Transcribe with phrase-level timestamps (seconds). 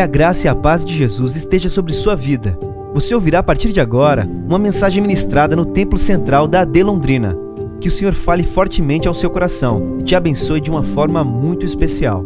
[0.00, 2.58] Que a graça e a paz de Jesus esteja sobre sua vida.
[2.94, 7.36] Você ouvirá a partir de agora uma mensagem ministrada no Templo Central da AD Londrina.
[7.82, 11.66] Que o Senhor fale fortemente ao seu coração e te abençoe de uma forma muito
[11.66, 12.24] especial.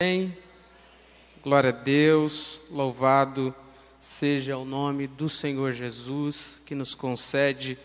[0.00, 0.32] Amém.
[1.42, 3.52] Glória a Deus, louvado
[4.00, 7.76] seja o nome do Senhor Jesus que nos concede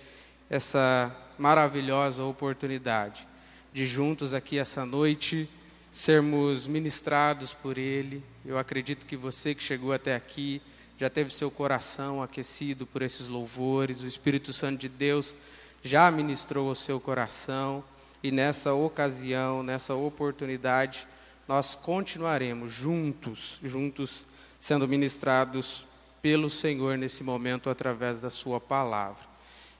[0.48, 3.28] essa maravilhosa oportunidade
[3.74, 5.50] de juntos aqui essa noite
[5.98, 8.24] sermos ministrados por Ele.
[8.46, 10.62] Eu acredito que você que chegou até aqui
[10.96, 15.36] já teve seu coração aquecido por esses louvores, o Espírito Santo de Deus
[15.82, 17.84] já ministrou o seu coração
[18.22, 21.08] e nessa ocasião, nessa oportunidade,
[21.48, 24.28] nós continuaremos juntos, juntos
[24.60, 25.84] sendo ministrados
[26.22, 29.26] pelo Senhor nesse momento através da Sua palavra.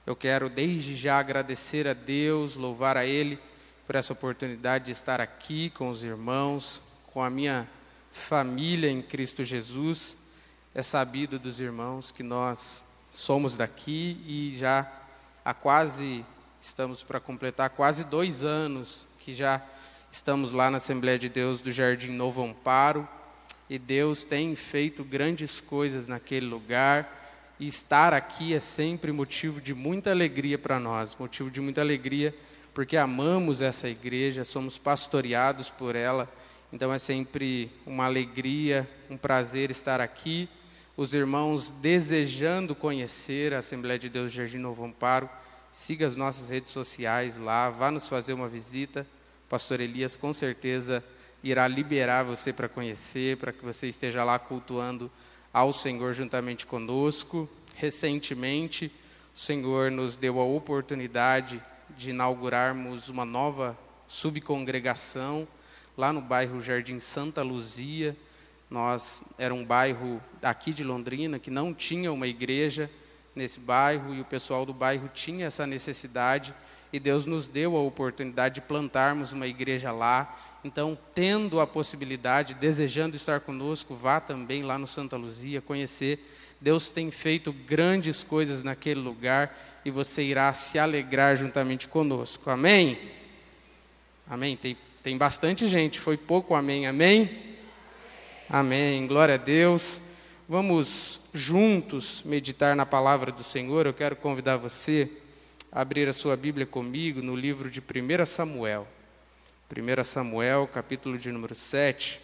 [0.04, 3.38] Eu quero desde já agradecer a Deus, louvar a Ele
[3.88, 7.66] por essa oportunidade de estar aqui com os irmãos, com a minha
[8.12, 10.14] família em Cristo Jesus.
[10.74, 14.86] É sabido dos irmãos que nós somos daqui e já
[15.42, 16.22] há quase,
[16.60, 19.62] estamos para completar quase dois anos que já
[20.12, 23.08] estamos lá na Assembleia de Deus do Jardim Novo Amparo
[23.70, 29.72] e Deus tem feito grandes coisas naquele lugar e estar aqui é sempre motivo de
[29.72, 32.34] muita alegria para nós, motivo de muita alegria
[32.78, 36.32] porque amamos essa igreja, somos pastoreados por ela.
[36.72, 40.48] Então é sempre uma alegria, um prazer estar aqui.
[40.96, 45.28] Os irmãos desejando conhecer a Assembleia de Deus Jardim Novo Amparo,
[45.72, 49.04] siga as nossas redes sociais lá, vá nos fazer uma visita.
[49.48, 51.02] Pastor Elias com certeza
[51.42, 55.10] irá liberar você para conhecer, para que você esteja lá cultuando
[55.52, 57.50] ao Senhor juntamente conosco.
[57.74, 58.86] Recentemente,
[59.34, 61.60] o Senhor nos deu a oportunidade
[61.96, 65.46] de inaugurarmos uma nova subcongregação
[65.96, 68.16] lá no bairro Jardim Santa Luzia.
[68.70, 72.90] Nós era um bairro aqui de Londrina que não tinha uma igreja
[73.34, 76.54] nesse bairro e o pessoal do bairro tinha essa necessidade
[76.92, 80.36] e Deus nos deu a oportunidade de plantarmos uma igreja lá.
[80.64, 86.18] Então, tendo a possibilidade, desejando estar conosco, vá também lá no Santa Luzia conhecer
[86.60, 92.50] Deus tem feito grandes coisas naquele lugar e você irá se alegrar juntamente conosco.
[92.50, 92.98] Amém?
[94.28, 94.56] Amém.
[94.56, 96.86] Tem, tem bastante gente, foi pouco amém.
[96.86, 97.56] Amém?
[98.48, 99.06] Amém.
[99.06, 100.00] Glória a Deus.
[100.48, 103.86] Vamos juntos meditar na palavra do Senhor.
[103.86, 105.08] Eu quero convidar você
[105.70, 108.88] a abrir a sua Bíblia comigo no livro de 1 Samuel.
[109.70, 112.18] 1 Samuel, capítulo de número 7,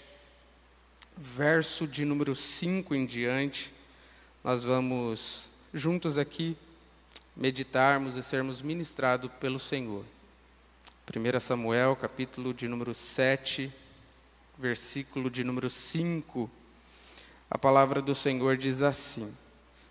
[1.16, 3.74] verso de número 5 em diante
[4.44, 6.54] nós vamos juntos aqui
[7.34, 10.04] meditarmos e sermos ministrados pelo Senhor.
[11.08, 13.72] 1 Samuel, capítulo de número 7,
[14.58, 16.50] versículo de número 5.
[17.50, 19.34] A palavra do Senhor diz assim: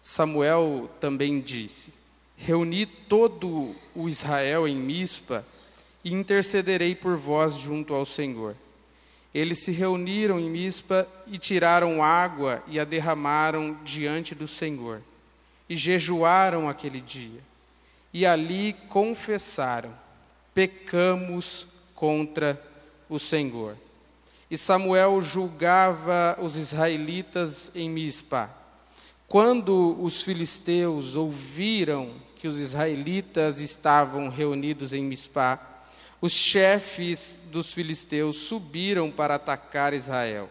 [0.03, 1.91] Samuel também disse:
[2.37, 5.43] Reuni todo o Israel em Mispa
[6.05, 8.55] e intercederei por vós junto ao Senhor.
[9.33, 15.01] Eles se reuniram em Mispa e tiraram água e a derramaram diante do Senhor.
[15.67, 17.41] E jejuaram aquele dia.
[18.13, 19.91] E ali confessaram:
[20.53, 22.61] pecamos contra
[23.09, 23.75] o Senhor.
[24.51, 28.51] E Samuel julgava os israelitas em Mispa.
[29.27, 35.59] Quando os filisteus ouviram que os israelitas estavam reunidos em Mispa,
[36.23, 40.49] os chefes dos filisteus subiram para atacar Israel.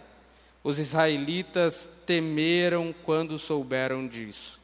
[0.63, 4.61] Os israelitas temeram quando souberam disso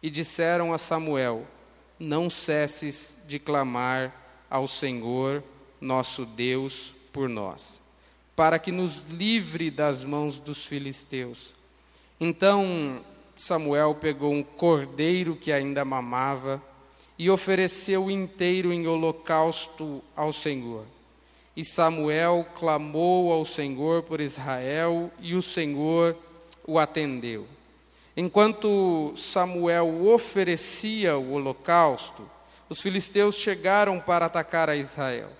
[0.00, 1.44] e disseram a Samuel:
[1.98, 4.14] Não cesses de clamar
[4.48, 5.42] ao Senhor,
[5.80, 7.80] nosso Deus, por nós,
[8.36, 11.52] para que nos livre das mãos dos filisteus.
[12.20, 13.04] Então
[13.34, 16.62] Samuel pegou um cordeiro que ainda mamava
[17.18, 20.84] e ofereceu inteiro em holocausto ao Senhor.
[21.56, 26.16] E Samuel clamou ao Senhor por Israel, e o Senhor
[26.66, 27.46] o atendeu.
[28.16, 32.28] Enquanto Samuel oferecia o holocausto,
[32.68, 35.30] os filisteus chegaram para atacar a Israel.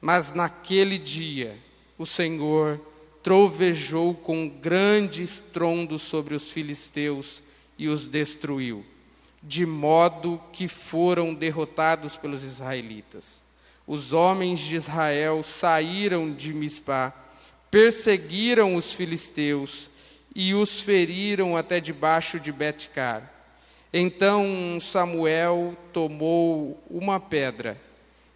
[0.00, 1.56] Mas naquele dia,
[1.96, 2.80] o Senhor
[3.22, 7.42] trovejou com grande estrondo sobre os filisteus
[7.78, 8.84] e os destruiu
[9.48, 13.40] de modo que foram derrotados pelos israelitas.
[13.86, 17.14] Os homens de Israel saíram de Mispá,
[17.70, 19.88] perseguiram os filisteus
[20.34, 23.32] e os feriram até debaixo de Betcar.
[23.90, 27.80] Então Samuel tomou uma pedra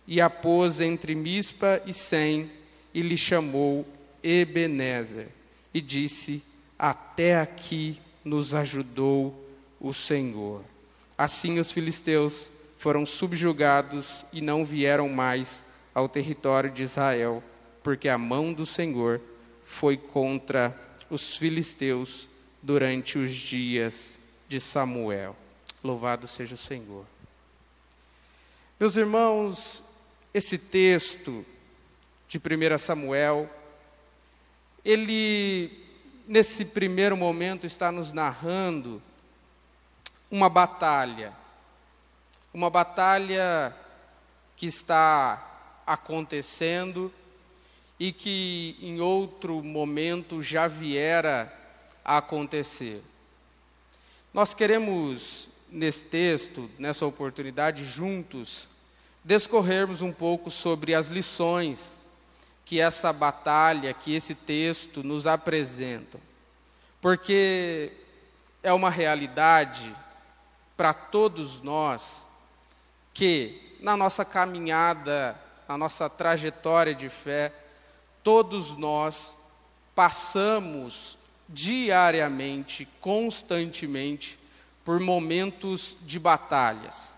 [0.09, 2.51] e a pôs entre Mispa e Sem
[2.95, 3.87] e lhe chamou
[4.23, 5.29] Ebenezer
[5.75, 6.43] e disse:
[6.79, 9.47] Até aqui nos ajudou
[9.79, 10.72] o Senhor.
[11.23, 15.63] Assim os filisteus foram subjugados e não vieram mais
[15.95, 17.41] ao território de Israel,
[17.81, 19.21] porque a mão do Senhor
[19.63, 20.77] foi contra
[21.09, 22.29] os filisteus
[22.61, 25.37] durante os dias de Samuel.
[25.81, 27.07] Louvado seja o Senhor.
[28.81, 29.85] Meus irmãos,
[30.35, 31.47] esse texto
[32.27, 33.49] de 1 Samuel,
[34.85, 35.71] ele,
[36.27, 39.01] nesse primeiro momento, está nos narrando
[40.33, 41.35] uma batalha.
[42.55, 43.77] Uma batalha
[44.57, 47.13] que está acontecendo
[48.01, 51.53] e que em outro momento já viera
[52.03, 53.03] a acontecer.
[54.33, 58.71] Nós queremos, nesse texto, nessa oportunidade, juntos,
[59.23, 61.95] descorrermos um pouco sobre as lições
[62.65, 66.19] que essa batalha, que esse texto nos apresenta.
[67.03, 67.93] Porque
[68.63, 69.95] é uma realidade
[70.77, 72.27] para todos nós
[73.15, 75.39] que, na nossa caminhada,
[75.69, 77.53] na nossa trajetória de fé,
[78.23, 79.35] todos nós
[79.95, 84.39] passamos diariamente, constantemente,
[84.85, 87.15] por momentos de batalhas.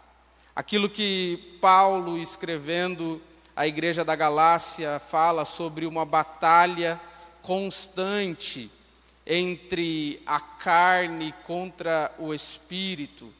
[0.54, 3.20] Aquilo que Paulo, escrevendo
[3.56, 7.00] à igreja da Galácia, fala sobre uma batalha
[7.42, 8.70] constante
[9.26, 13.32] entre a carne contra o espírito.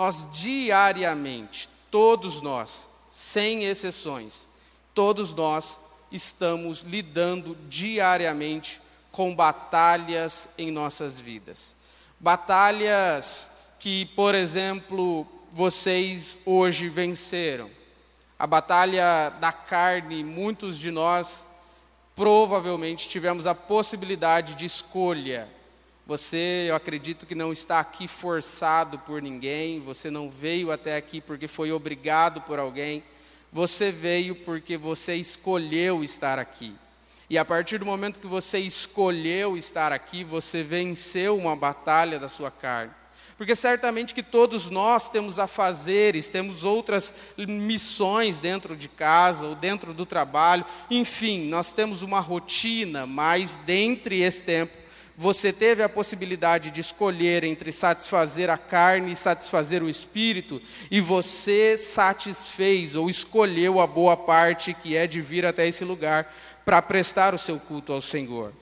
[0.00, 4.46] Nós diariamente, todos nós, sem exceções,
[4.94, 5.78] todos nós
[6.10, 8.80] estamos lidando diariamente
[9.12, 11.74] com batalhas em nossas vidas.
[12.18, 17.70] Batalhas que, por exemplo, vocês hoje venceram.
[18.38, 21.44] A batalha da carne, muitos de nós
[22.16, 25.46] provavelmente tivemos a possibilidade de escolha.
[26.10, 31.20] Você, eu acredito que não está aqui forçado por ninguém, você não veio até aqui
[31.20, 33.04] porque foi obrigado por alguém,
[33.52, 36.74] você veio porque você escolheu estar aqui.
[37.28, 42.28] E a partir do momento que você escolheu estar aqui, você venceu uma batalha da
[42.28, 42.90] sua carne.
[43.38, 49.94] Porque certamente que todos nós temos afazeres, temos outras missões dentro de casa ou dentro
[49.94, 54.80] do trabalho, enfim, nós temos uma rotina, mas dentre esse tempo,
[55.20, 60.98] você teve a possibilidade de escolher entre satisfazer a carne e satisfazer o espírito, e
[60.98, 66.34] você satisfez ou escolheu a boa parte que é de vir até esse lugar
[66.64, 68.54] para prestar o seu culto ao Senhor.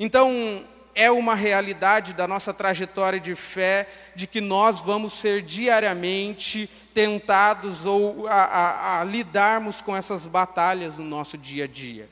[0.00, 6.68] Então, é uma realidade da nossa trajetória de fé, de que nós vamos ser diariamente
[6.92, 12.08] tentados ou a, a, a, lidarmos com essas batalhas no nosso dia a dia.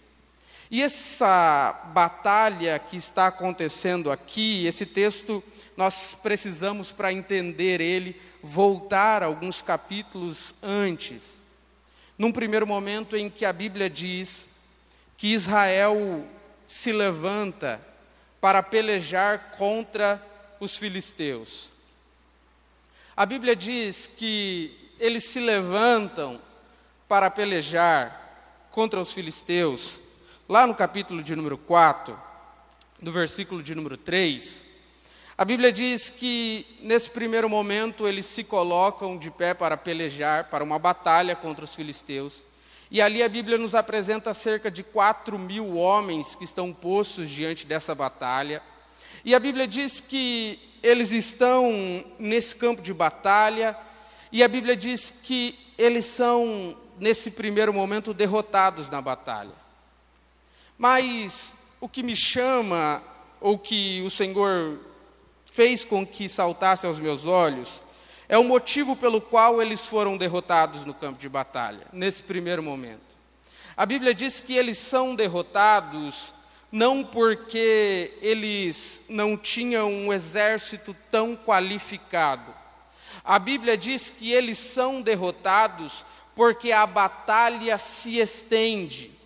[0.71, 5.43] E essa batalha que está acontecendo aqui, esse texto,
[5.77, 11.41] nós precisamos, para entender ele, voltar alguns capítulos antes.
[12.17, 14.47] Num primeiro momento em que a Bíblia diz
[15.17, 16.25] que Israel
[16.69, 17.81] se levanta
[18.41, 20.25] para pelejar contra
[20.61, 21.71] os filisteus.
[23.17, 26.41] A Bíblia diz que eles se levantam
[27.09, 29.99] para pelejar contra os filisteus.
[30.51, 32.19] Lá no capítulo de número 4,
[33.01, 34.67] no versículo de número 3,
[35.39, 40.65] a Bíblia diz que nesse primeiro momento eles se colocam de pé para pelejar, para
[40.65, 42.45] uma batalha contra os filisteus.
[42.91, 47.65] E ali a Bíblia nos apresenta cerca de 4 mil homens que estão postos diante
[47.65, 48.61] dessa batalha.
[49.25, 53.77] E a Bíblia diz que eles estão nesse campo de batalha,
[54.33, 59.60] e a Bíblia diz que eles são, nesse primeiro momento, derrotados na batalha.
[60.81, 63.03] Mas o que me chama,
[63.39, 64.79] ou que o Senhor
[65.45, 67.83] fez com que saltasse aos meus olhos,
[68.27, 73.15] é o motivo pelo qual eles foram derrotados no campo de batalha, nesse primeiro momento.
[73.77, 76.33] A Bíblia diz que eles são derrotados
[76.73, 82.55] não porque eles não tinham um exército tão qualificado.
[83.23, 89.20] A Bíblia diz que eles são derrotados porque a batalha se estende.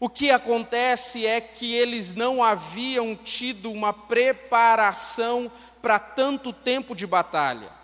[0.00, 5.50] O que acontece é que eles não haviam tido uma preparação
[5.82, 7.77] para tanto tempo de batalha.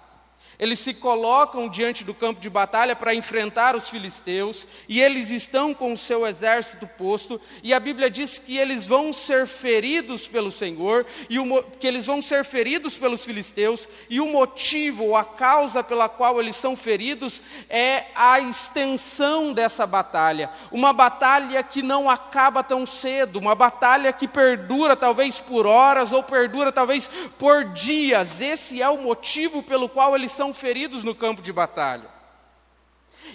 [0.59, 5.75] Eles se colocam diante do campo de batalha para enfrentar os filisteus, e eles estão
[5.75, 10.51] com o seu exército posto, e a Bíblia diz que eles vão ser feridos pelo
[10.51, 15.83] Senhor, e o, que eles vão ser feridos pelos filisteus, e o motivo, a causa
[15.83, 20.51] pela qual eles são feridos, é a extensão dessa batalha.
[20.71, 26.23] Uma batalha que não acaba tão cedo, uma batalha que perdura talvez por horas, ou
[26.23, 28.41] perdura talvez por dias.
[28.41, 32.13] Esse é o motivo pelo qual eles são são feridos no campo de batalha.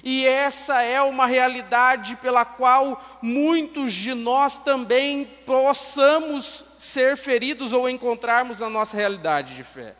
[0.03, 7.89] E essa é uma realidade pela qual muitos de nós também possamos ser feridos ou
[7.89, 9.95] encontrarmos na nossa realidade de fé.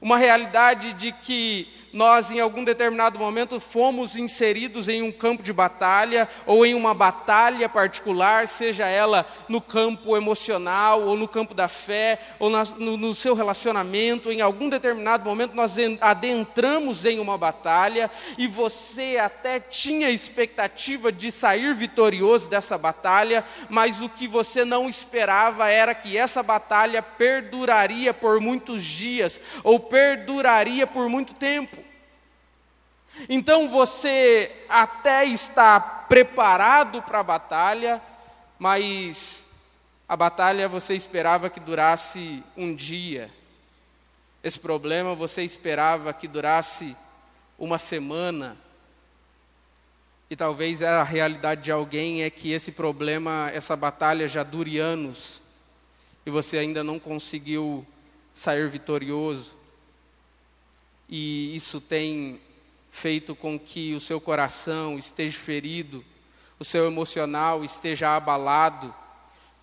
[0.00, 5.50] Uma realidade de que nós, em algum determinado momento, fomos inseridos em um campo de
[5.50, 11.68] batalha ou em uma batalha particular, seja ela no campo emocional ou no campo da
[11.68, 14.30] fé ou no, no seu relacionamento.
[14.30, 21.32] Em algum determinado momento, nós adentramos em uma batalha e você até tinha expectativa de
[21.32, 28.12] sair vitorioso dessa batalha, mas o que você não esperava era que essa batalha perduraria
[28.12, 31.76] por muitos dias ou perduraria por muito tempo.
[33.28, 38.02] Então você até está preparado para a batalha,
[38.58, 39.46] mas
[40.08, 43.30] a batalha você esperava que durasse um dia.
[44.44, 46.96] Esse problema você esperava que durasse
[47.58, 48.56] uma semana.
[50.30, 55.40] E talvez a realidade de alguém é que esse problema, essa batalha já dure anos
[56.24, 57.86] e você ainda não conseguiu
[58.32, 59.55] sair vitorioso.
[61.08, 62.40] E isso tem
[62.90, 66.04] feito com que o seu coração esteja ferido,
[66.58, 68.94] o seu emocional esteja abalado,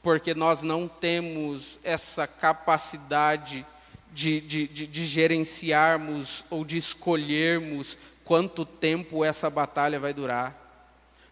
[0.02, 3.66] porque nós não temos essa capacidade
[4.14, 10.60] de, de, de, de gerenciarmos ou de escolhermos quanto tempo essa batalha vai durar.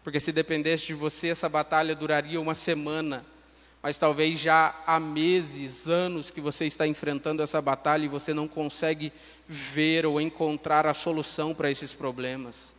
[0.02, 3.24] Porque se dependesse de você, essa batalha duraria uma semana,
[3.82, 8.46] mas talvez já há meses, anos que você está enfrentando essa batalha e você não
[8.46, 9.12] consegue
[9.48, 12.72] ver ou encontrar a solução para esses problemas.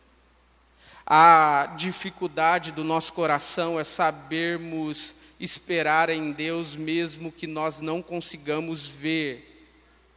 [1.06, 8.88] A dificuldade do nosso coração é sabermos esperar em Deus, mesmo que nós não consigamos
[8.88, 9.68] ver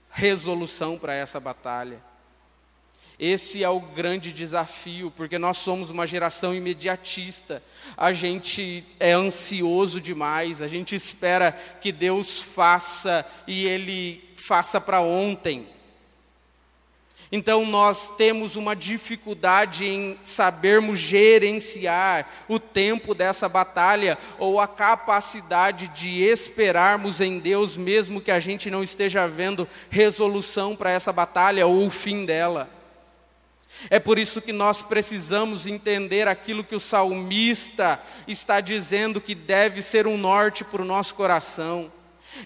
[0.09, 2.06] resolução para essa batalha.
[3.19, 7.63] Esse é o grande desafio, porque nós somos uma geração imediatista.
[7.95, 15.01] A gente é ansioso demais, a gente espera que Deus faça e Ele faça para
[15.01, 15.67] ontem.
[17.31, 25.89] Então nós temos uma dificuldade em sabermos gerenciar o tempo dessa batalha ou a capacidade
[25.89, 31.65] de esperarmos em Deus, mesmo que a gente não esteja vendo resolução para essa batalha
[31.67, 32.76] ou o fim dela.
[33.89, 39.81] É por isso que nós precisamos entender aquilo que o salmista está dizendo que deve
[39.81, 41.91] ser um norte para o nosso coração.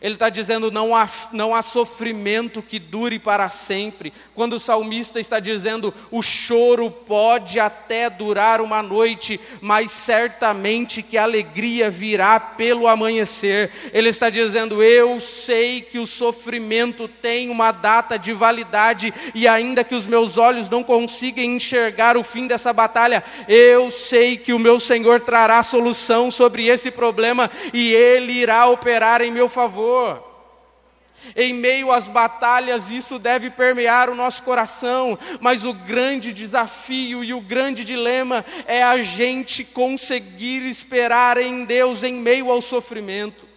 [0.01, 4.13] Ele está dizendo: não há, não há sofrimento que dure para sempre.
[4.33, 11.17] Quando o salmista está dizendo: o choro pode até durar uma noite, mas certamente que
[11.17, 13.71] a alegria virá pelo amanhecer.
[13.91, 19.83] Ele está dizendo: eu sei que o sofrimento tem uma data de validade, e ainda
[19.83, 24.59] que os meus olhos não consigam enxergar o fim dessa batalha, eu sei que o
[24.59, 30.29] meu Senhor trará solução sobre esse problema e ele irá operar em meu favor favor.
[31.35, 37.33] Em meio às batalhas, isso deve permear o nosso coração, mas o grande desafio e
[37.33, 43.47] o grande dilema é a gente conseguir esperar em Deus em meio ao sofrimento.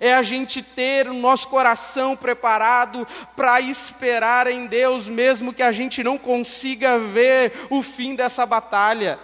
[0.00, 5.72] É a gente ter o nosso coração preparado para esperar em Deus, mesmo que a
[5.72, 9.18] gente não consiga ver o fim dessa batalha.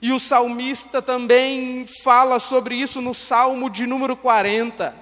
[0.00, 4.99] E o salmista também fala sobre isso no Salmo de número 40.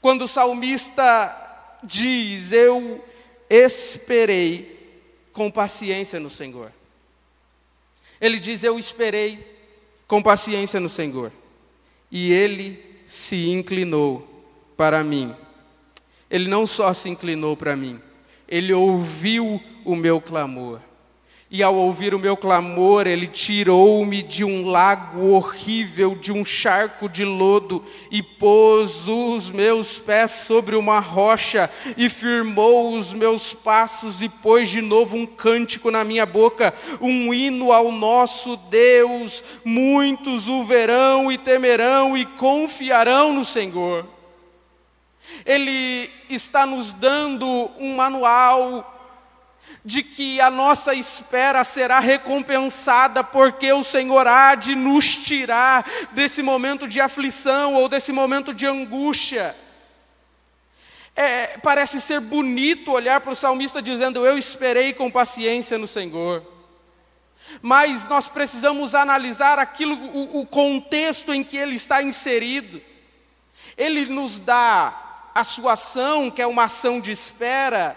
[0.00, 1.36] Quando o salmista
[1.82, 3.04] diz: Eu
[3.48, 4.78] esperei
[5.32, 6.72] com paciência no Senhor.
[8.20, 9.44] Ele diz: Eu esperei
[10.06, 11.32] com paciência no Senhor.
[12.10, 14.28] E ele se inclinou
[14.76, 15.34] para mim.
[16.30, 18.00] Ele não só se inclinou para mim,
[18.48, 20.80] ele ouviu o meu clamor.
[21.52, 27.08] E ao ouvir o meu clamor, ele tirou-me de um lago horrível, de um charco
[27.08, 34.22] de lodo, e pôs os meus pés sobre uma rocha, e firmou os meus passos,
[34.22, 39.42] e pôs de novo um cântico na minha boca, um hino ao nosso Deus.
[39.64, 44.06] Muitos o verão e temerão e confiarão no Senhor.
[45.44, 48.99] Ele está nos dando um manual
[49.84, 56.42] de que a nossa espera será recompensada, porque o Senhor há de nos tirar desse
[56.42, 59.56] momento de aflição ou desse momento de angústia.
[61.16, 66.44] É, parece ser bonito olhar para o salmista dizendo: Eu esperei com paciência no Senhor.
[67.60, 72.80] Mas nós precisamos analisar aquilo, o, o contexto em que ele está inserido.
[73.76, 77.96] Ele nos dá a sua ação, que é uma ação de espera,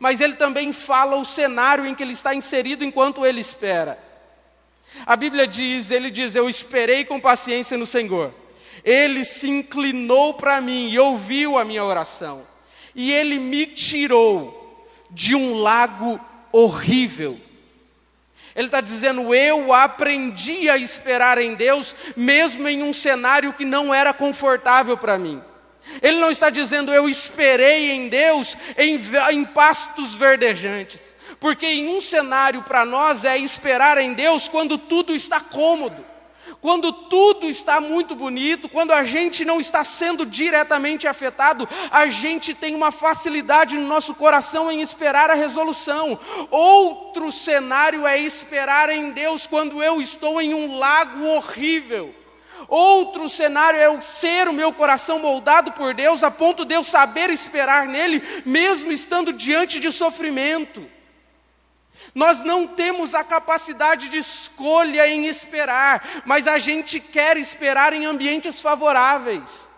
[0.00, 3.98] mas ele também fala o cenário em que ele está inserido enquanto ele espera.
[5.04, 8.34] A Bíblia diz, ele diz: Eu esperei com paciência no Senhor.
[8.82, 12.46] Ele se inclinou para mim e ouviu a minha oração.
[12.94, 16.18] E ele me tirou de um lago
[16.50, 17.38] horrível.
[18.56, 23.92] Ele está dizendo: Eu aprendi a esperar em Deus, mesmo em um cenário que não
[23.92, 25.42] era confortável para mim.
[26.02, 29.00] Ele não está dizendo eu esperei em Deus em,
[29.32, 35.14] em pastos verdejantes, porque em um cenário para nós é esperar em Deus quando tudo
[35.14, 36.04] está cômodo,
[36.60, 42.54] quando tudo está muito bonito, quando a gente não está sendo diretamente afetado, a gente
[42.54, 46.18] tem uma facilidade no nosso coração em esperar a resolução.
[46.50, 52.14] Outro cenário é esperar em Deus quando eu estou em um lago horrível
[52.68, 56.84] Outro cenário é o ser o meu coração moldado por Deus, a ponto de eu
[56.84, 60.86] saber esperar nele, mesmo estando diante de sofrimento.
[62.14, 68.04] Nós não temos a capacidade de escolha em esperar, mas a gente quer esperar em
[68.04, 69.68] ambientes favoráveis.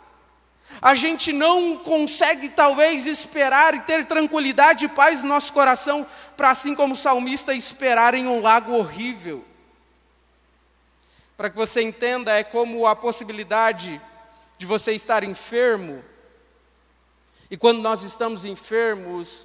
[0.80, 6.50] A gente não consegue, talvez, esperar e ter tranquilidade e paz no nosso coração, para
[6.50, 9.44] assim como o salmista, esperar em um lago horrível
[11.42, 14.00] para que você entenda, é como a possibilidade
[14.56, 16.00] de você estar enfermo.
[17.50, 19.44] E quando nós estamos enfermos,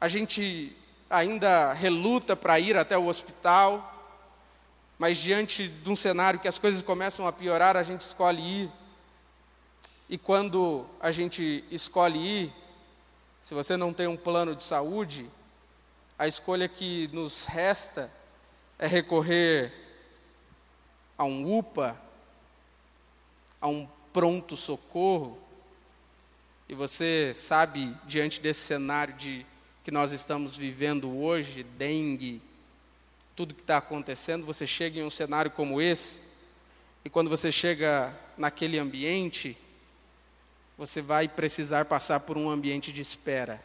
[0.00, 0.72] a gente
[1.10, 3.92] ainda reluta para ir até o hospital,
[5.00, 8.72] mas diante de um cenário que as coisas começam a piorar, a gente escolhe ir.
[10.08, 12.52] E quando a gente escolhe ir,
[13.40, 15.28] se você não tem um plano de saúde,
[16.16, 18.08] a escolha que nos resta
[18.78, 19.89] é recorrer
[21.20, 22.00] a um UPA,
[23.60, 25.36] a um pronto socorro,
[26.66, 29.44] e você sabe, diante desse cenário de
[29.84, 32.40] que nós estamos vivendo hoje, dengue,
[33.36, 36.18] tudo que está acontecendo, você chega em um cenário como esse,
[37.04, 39.58] e quando você chega naquele ambiente,
[40.78, 43.62] você vai precisar passar por um ambiente de espera.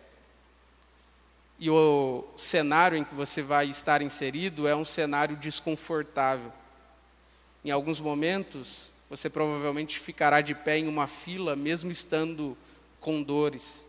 [1.58, 6.52] E o cenário em que você vai estar inserido é um cenário desconfortável.
[7.66, 12.56] Em alguns momentos, você provavelmente ficará de pé em uma fila, mesmo estando
[13.02, 13.84] com dores.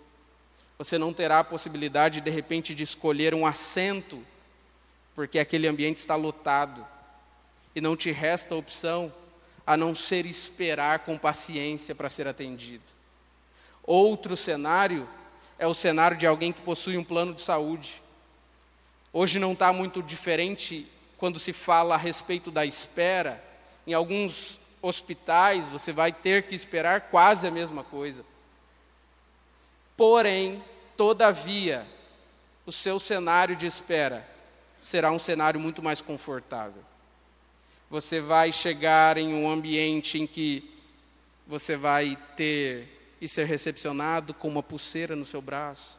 [0.79, 4.25] Você não terá a possibilidade, de repente, de escolher um assento,
[5.15, 6.87] porque aquele ambiente está lotado.
[7.75, 9.13] E não te resta opção
[9.67, 12.85] a não ser esperar com paciência para ser atendido.
[13.83, 15.07] Outro cenário
[15.59, 18.03] é o cenário de alguém que possui um plano de saúde.
[19.13, 23.45] Hoje não está muito diferente quando se fala a respeito da espera
[23.87, 28.25] em alguns hospitais você vai ter que esperar quase a mesma coisa.
[29.97, 30.63] Porém,
[30.97, 31.87] todavia,
[32.65, 34.29] o seu cenário de espera
[34.81, 36.83] será um cenário muito mais confortável.
[37.89, 40.69] Você vai chegar em um ambiente em que
[41.47, 45.99] você vai ter e ser recepcionado com uma pulseira no seu braço.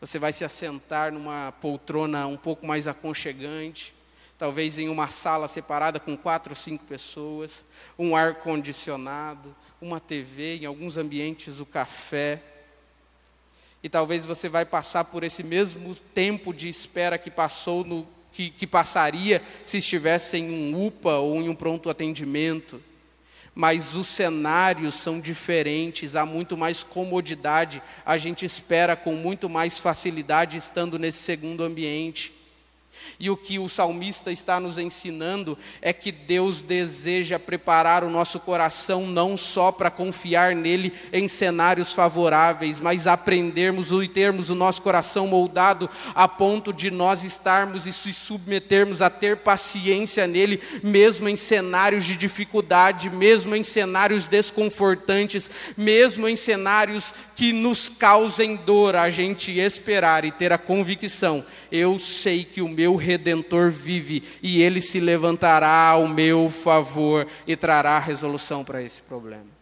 [0.00, 3.94] Você vai se assentar numa poltrona um pouco mais aconchegante
[4.40, 7.62] talvez em uma sala separada com quatro ou cinco pessoas,
[7.98, 12.42] um ar condicionado, uma TV, em alguns ambientes o café.
[13.82, 18.48] E talvez você vai passar por esse mesmo tempo de espera que passou no que,
[18.48, 22.82] que passaria se estivesse em um UPA ou em um pronto atendimento.
[23.54, 29.78] Mas os cenários são diferentes, há muito mais comodidade, a gente espera com muito mais
[29.78, 32.39] facilidade estando nesse segundo ambiente.
[33.18, 38.40] E o que o salmista está nos ensinando é que Deus deseja preparar o nosso
[38.40, 44.82] coração não só para confiar nele em cenários favoráveis, mas aprendermos e termos o nosso
[44.82, 51.28] coração moldado a ponto de nós estarmos e se submetermos a ter paciência nele, mesmo
[51.28, 58.96] em cenários de dificuldade, mesmo em cenários desconfortantes, mesmo em cenários que nos causem dor,
[58.96, 64.62] a gente esperar e ter a convicção: eu sei que o meu redentor vive e
[64.62, 69.60] ele se levantará ao meu favor e trará resolução para esse problema.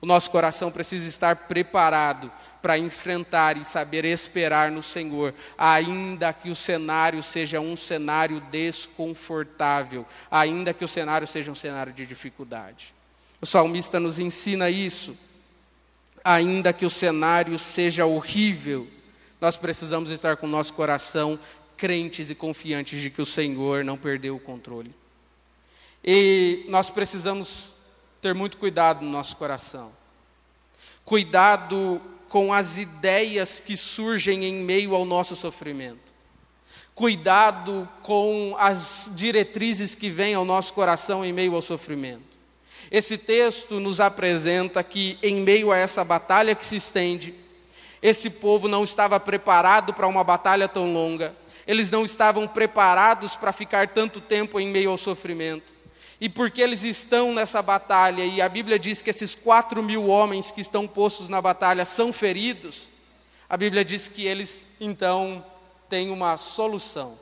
[0.00, 6.50] O nosso coração precisa estar preparado para enfrentar e saber esperar no Senhor, ainda que
[6.50, 12.94] o cenário seja um cenário desconfortável, ainda que o cenário seja um cenário de dificuldade.
[13.40, 15.16] O salmista nos ensina isso.
[16.24, 18.88] Ainda que o cenário seja horrível,
[19.42, 21.36] nós precisamos estar com o nosso coração
[21.76, 24.94] crentes e confiantes de que o Senhor não perdeu o controle.
[26.04, 27.70] E nós precisamos
[28.20, 29.90] ter muito cuidado no nosso coração.
[31.04, 36.12] Cuidado com as ideias que surgem em meio ao nosso sofrimento.
[36.94, 42.38] Cuidado com as diretrizes que vêm ao nosso coração em meio ao sofrimento.
[42.92, 47.34] Esse texto nos apresenta que, em meio a essa batalha que se estende,
[48.02, 51.34] esse povo não estava preparado para uma batalha tão longa,
[51.66, 55.72] eles não estavam preparados para ficar tanto tempo em meio ao sofrimento.
[56.20, 60.50] E porque eles estão nessa batalha, e a Bíblia diz que esses quatro mil homens
[60.50, 62.90] que estão postos na batalha são feridos,
[63.48, 65.44] a Bíblia diz que eles então
[65.88, 67.18] têm uma solução.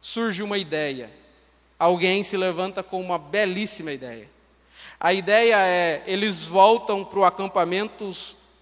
[0.00, 1.10] Surge uma ideia.
[1.78, 4.30] Alguém se levanta com uma belíssima ideia.
[5.00, 8.10] A ideia é: eles voltam para o acampamento,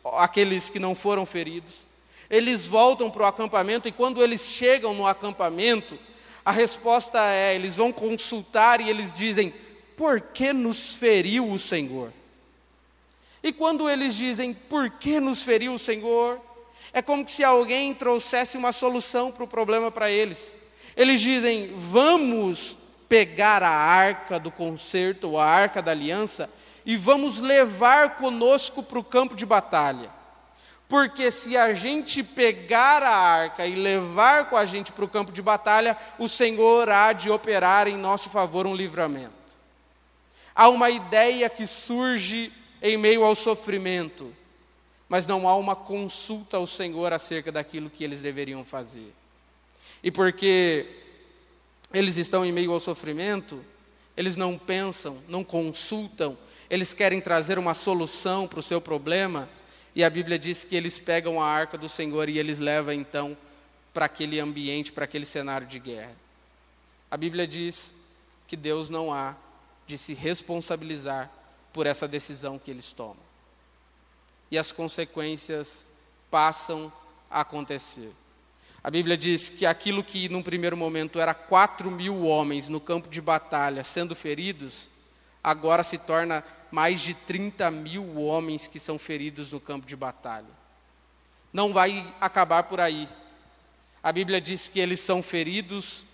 [0.05, 1.87] aqueles que não foram feridos,
[2.29, 5.99] eles voltam para o acampamento e quando eles chegam no acampamento,
[6.45, 9.55] a resposta é: eles vão consultar e eles dizem:
[9.97, 12.13] por que nos feriu o Senhor?
[13.43, 16.41] E quando eles dizem: por que nos feriu o Senhor?
[16.93, 20.53] É como se alguém trouxesse uma solução para o problema para eles.
[20.97, 22.77] Eles dizem: vamos
[23.09, 26.49] pegar a arca do concerto, a arca da aliança,
[26.85, 30.11] e vamos levar conosco para o campo de batalha.
[30.89, 35.33] Porque se a gente pegar a arca e levar com a gente para o campo
[35.33, 39.33] de batalha, o Senhor há de operar em nosso favor um livramento.
[40.55, 44.35] Há uma ideia que surge em meio ao sofrimento,
[45.09, 49.15] mas não há uma consulta ao Senhor acerca daquilo que eles deveriam fazer.
[50.03, 50.87] E porque
[51.93, 53.65] eles estão em meio ao sofrimento,
[54.17, 56.37] eles não pensam, não consultam,
[56.73, 59.47] eles querem trazer uma solução para o seu problema,
[59.95, 63.37] e a Bíblia diz que eles pegam a arca do Senhor e eles levam então
[63.93, 66.17] para aquele ambiente, para aquele cenário de guerra.
[67.11, 67.93] A Bíblia diz
[68.49, 69.35] que Deus não há
[69.87, 71.31] de se responsabilizar
[71.75, 73.19] por essa decisão que eles tomam.
[74.51, 75.85] E as consequências
[76.31, 76.91] passam
[77.31, 78.13] a acontecer.
[78.83, 83.11] A Bíblia diz que aquilo que num primeiro momento era quatro mil homens no campo
[83.11, 84.89] de batalha sendo feridos,
[85.45, 90.49] agora se torna mais de 30 mil homens que são feridos no campo de batalha.
[91.53, 93.07] Não vai acabar por aí.
[94.03, 96.07] A Bíblia diz que eles são feridos,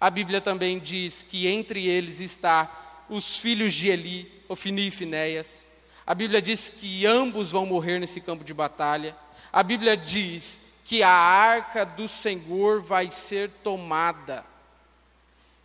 [0.00, 5.64] a Bíblia também diz que entre eles está os filhos de Eli, Ofini e Finéias.
[6.06, 9.14] A Bíblia diz que ambos vão morrer nesse campo de batalha.
[9.52, 14.44] A Bíblia diz que a arca do Senhor vai ser tomada.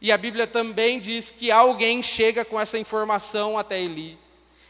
[0.01, 4.17] E a Bíblia também diz que alguém chega com essa informação até Eli.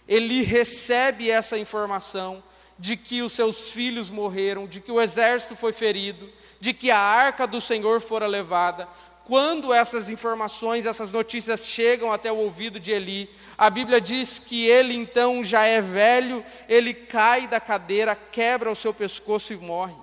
[0.07, 2.43] Eli recebe essa informação
[2.77, 6.27] de que os seus filhos morreram, de que o exército foi ferido,
[6.59, 8.87] de que a arca do Senhor fora levada.
[9.23, 14.65] Quando essas informações, essas notícias chegam até o ouvido de Eli, a Bíblia diz que
[14.67, 19.95] ele então já é velho, ele cai da cadeira, quebra o seu pescoço e morre.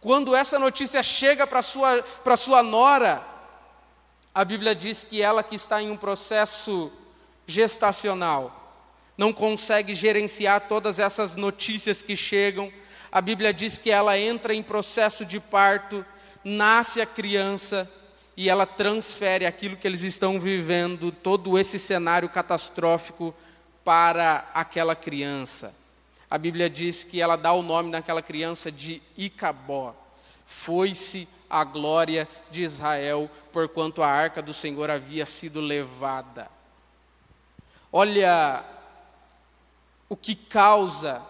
[0.00, 3.22] Quando essa notícia chega para sua para sua nora,
[4.34, 6.90] a Bíblia diz que ela que está em um processo
[7.46, 8.67] gestacional
[9.18, 12.72] não consegue gerenciar todas essas notícias que chegam.
[13.12, 16.06] A Bíblia diz que ela entra em processo de parto,
[16.42, 17.90] nasce a criança
[18.34, 23.34] e ela transfere aquilo que eles estão vivendo, todo esse cenário catastrófico
[23.84, 25.74] para aquela criança
[26.30, 29.94] a Bíblia diz que ela dá o nome daquela criança de Icabó.
[30.46, 36.50] Foi-se a glória de Israel, porquanto a arca do Senhor havia sido levada.
[37.90, 38.62] Olha
[40.08, 41.22] o que causa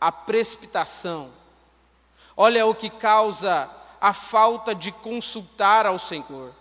[0.00, 1.30] a precipitação,
[2.36, 6.52] olha o que causa a falta de consultar ao Senhor.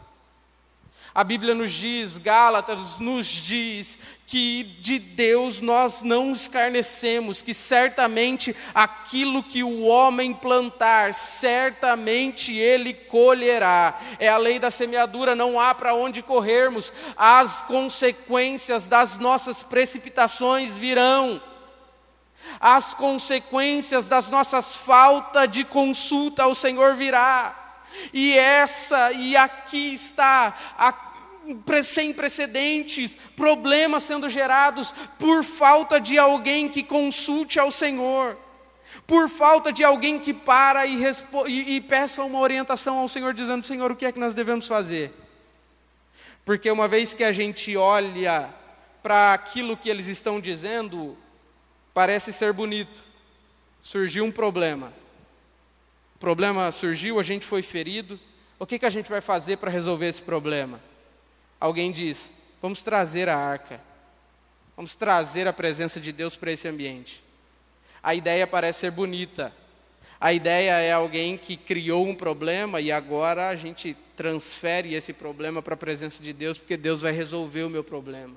[1.17, 8.55] A Bíblia nos diz, Gálatas nos diz, que de Deus nós não escarnecemos, que certamente
[8.71, 13.99] aquilo que o homem plantar, certamente ele colherá.
[14.19, 20.77] É a lei da semeadura, não há para onde corrermos, as consequências das nossas precipitações
[20.77, 21.41] virão.
[22.59, 27.63] As consequências das nossas falta de consulta ao Senhor virá.
[28.13, 31.06] E essa, e aqui está a
[31.83, 38.37] sem precedentes, problemas sendo gerados por falta de alguém que consulte ao Senhor,
[39.05, 41.01] por falta de alguém que para e,
[41.47, 44.67] e, e peça uma orientação ao Senhor, dizendo: Senhor, o que é que nós devemos
[44.67, 45.13] fazer?
[46.43, 48.49] Porque uma vez que a gente olha
[49.03, 51.17] para aquilo que eles estão dizendo,
[51.93, 53.03] parece ser bonito.
[53.79, 54.93] Surgiu um problema.
[56.15, 58.19] O problema surgiu, a gente foi ferido.
[58.59, 60.81] O que, que a gente vai fazer para resolver esse problema?
[61.59, 63.81] Alguém diz: vamos trazer a arca.
[64.75, 67.23] Vamos trazer a presença de Deus para esse ambiente.
[68.03, 69.51] A ideia parece ser bonita.
[70.19, 75.61] A ideia é alguém que criou um problema e agora a gente transfere esse problema
[75.61, 78.35] para a presença de Deus, porque Deus vai resolver o meu problema.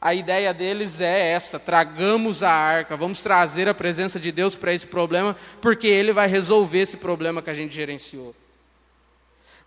[0.00, 4.72] A ideia deles é essa: tragamos a arca, vamos trazer a presença de Deus para
[4.72, 8.34] esse problema, porque Ele vai resolver esse problema que a gente gerenciou.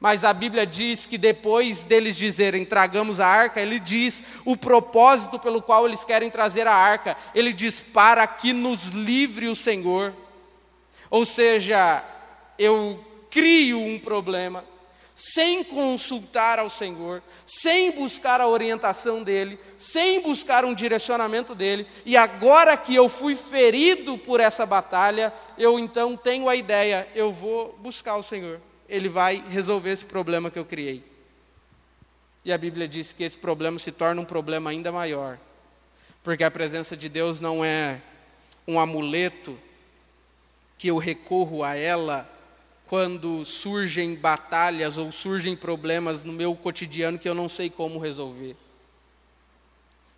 [0.01, 5.37] Mas a Bíblia diz que depois deles dizerem tragamos a arca, ele diz o propósito
[5.37, 7.15] pelo qual eles querem trazer a arca.
[7.35, 10.11] Ele diz para que nos livre o Senhor.
[11.07, 12.03] Ou seja,
[12.57, 14.65] eu crio um problema,
[15.13, 22.17] sem consultar ao Senhor, sem buscar a orientação dEle, sem buscar um direcionamento dEle, e
[22.17, 27.77] agora que eu fui ferido por essa batalha, eu então tenho a ideia, eu vou
[27.79, 28.59] buscar o Senhor,
[28.91, 31.01] Ele vai resolver esse problema que eu criei.
[32.43, 35.37] E a Bíblia diz que esse problema se torna um problema ainda maior,
[36.21, 38.01] porque a presença de Deus não é
[38.67, 39.57] um amuleto
[40.77, 42.29] que eu recorro a ela
[42.87, 48.57] quando surgem batalhas ou surgem problemas no meu cotidiano que eu não sei como resolver.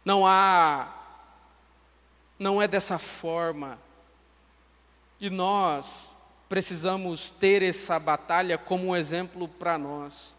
[0.03, 0.91] Não há,
[2.39, 3.77] não é dessa forma.
[5.21, 6.12] E nós
[6.47, 10.35] precisamos ter essa batalha como um exemplo para nós.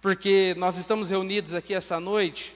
[0.00, 2.54] Porque nós estamos reunidos aqui essa noite,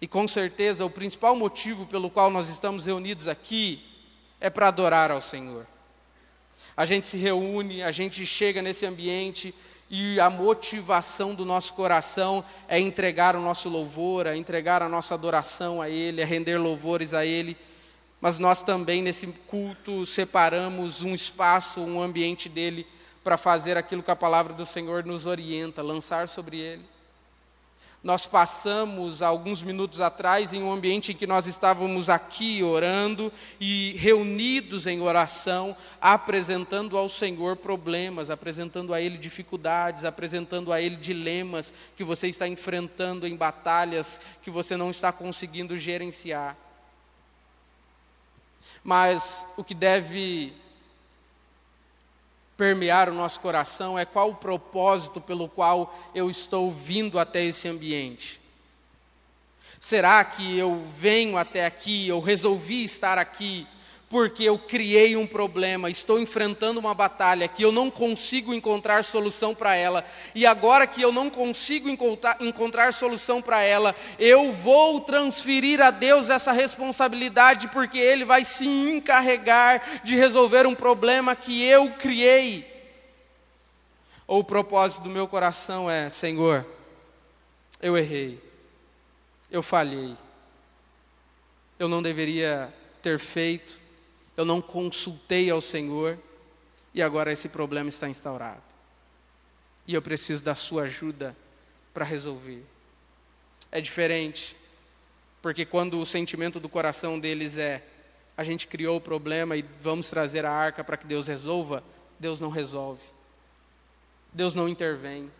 [0.00, 3.82] e com certeza o principal motivo pelo qual nós estamos reunidos aqui
[4.40, 5.66] é para adorar ao Senhor
[6.76, 9.54] a gente se reúne, a gente chega nesse ambiente
[9.88, 15.14] e a motivação do nosso coração é entregar o nosso louvor, é entregar a nossa
[15.14, 17.56] adoração a Ele, é render louvores a Ele.
[18.26, 22.84] Mas nós também, nesse culto, separamos um espaço, um ambiente dele,
[23.22, 26.82] para fazer aquilo que a palavra do Senhor nos orienta, lançar sobre Ele.
[28.02, 33.92] Nós passamos alguns minutos atrás em um ambiente em que nós estávamos aqui orando e
[33.96, 41.72] reunidos em oração, apresentando ao Senhor problemas, apresentando a Ele dificuldades, apresentando a Ele dilemas
[41.96, 46.65] que você está enfrentando em batalhas que você não está conseguindo gerenciar.
[48.86, 50.52] Mas o que deve
[52.56, 57.66] permear o nosso coração é qual o propósito pelo qual eu estou vindo até esse
[57.66, 58.40] ambiente.
[59.80, 63.66] Será que eu venho até aqui, eu resolvi estar aqui
[64.08, 69.52] porque eu criei um problema, estou enfrentando uma batalha que eu não consigo encontrar solução
[69.52, 75.00] para ela, e agora que eu não consigo encontrar, encontrar solução para ela, eu vou
[75.00, 81.64] transferir a Deus essa responsabilidade, porque Ele vai se encarregar de resolver um problema que
[81.64, 82.74] eu criei.
[84.26, 86.66] Ou o propósito do meu coração é: Senhor,
[87.80, 88.40] eu errei,
[89.50, 90.16] eu falhei,
[91.78, 93.76] eu não deveria ter feito,
[94.36, 96.18] eu não consultei ao Senhor
[96.92, 98.62] e agora esse problema está instaurado.
[99.86, 101.36] E eu preciso da sua ajuda
[101.94, 102.64] para resolver.
[103.72, 104.56] É diferente,
[105.40, 107.82] porque quando o sentimento do coração deles é
[108.36, 111.82] a gente criou o problema e vamos trazer a arca para que Deus resolva,
[112.20, 113.02] Deus não resolve.
[114.30, 115.32] Deus não intervém.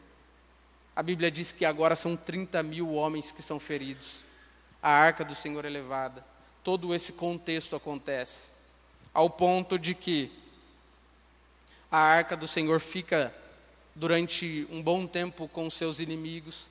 [0.94, 4.24] A Bíblia diz que agora são 30 mil homens que são feridos.
[4.82, 6.24] A arca do Senhor é levada.
[6.64, 8.55] Todo esse contexto acontece
[9.16, 10.30] ao ponto de que
[11.90, 13.34] a arca do Senhor fica
[13.94, 16.68] durante um bom tempo com seus inimigos.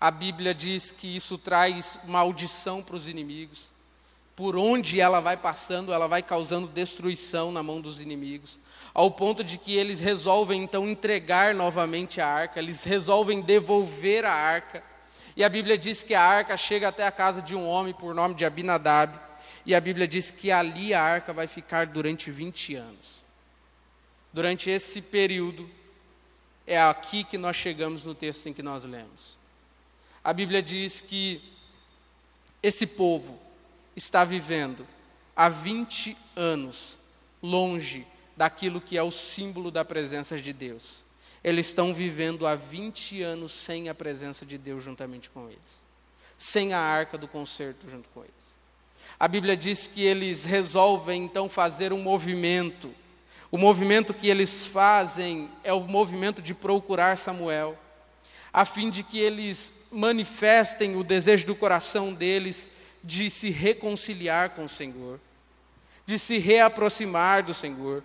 [0.00, 3.70] A Bíblia diz que isso traz maldição para os inimigos.
[4.34, 8.58] Por onde ela vai passando, ela vai causando destruição na mão dos inimigos,
[8.94, 14.32] ao ponto de que eles resolvem então entregar novamente a arca, eles resolvem devolver a
[14.32, 14.82] arca.
[15.36, 18.14] E a Bíblia diz que a arca chega até a casa de um homem por
[18.14, 19.27] nome de Abinadab.
[19.68, 23.22] E a Bíblia diz que ali a arca vai ficar durante 20 anos.
[24.32, 25.68] Durante esse período,
[26.66, 29.38] é aqui que nós chegamos no texto em que nós lemos.
[30.24, 31.42] A Bíblia diz que
[32.62, 33.38] esse povo
[33.94, 34.88] está vivendo
[35.36, 36.98] há 20 anos
[37.42, 38.06] longe
[38.38, 41.04] daquilo que é o símbolo da presença de Deus.
[41.44, 45.84] eles estão vivendo há 20 anos sem a presença de Deus juntamente com eles,
[46.38, 48.57] sem a arca do concerto junto com eles.
[49.20, 52.94] A Bíblia diz que eles resolvem então fazer um movimento.
[53.50, 57.76] O movimento que eles fazem é o movimento de procurar Samuel,
[58.52, 62.68] a fim de que eles manifestem o desejo do coração deles
[63.02, 65.18] de se reconciliar com o Senhor,
[66.06, 68.04] de se reaproximar do Senhor.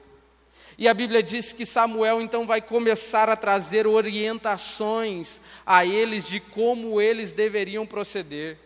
[0.79, 6.39] E a Bíblia diz que Samuel então vai começar a trazer orientações a eles de
[6.39, 8.57] como eles deveriam proceder.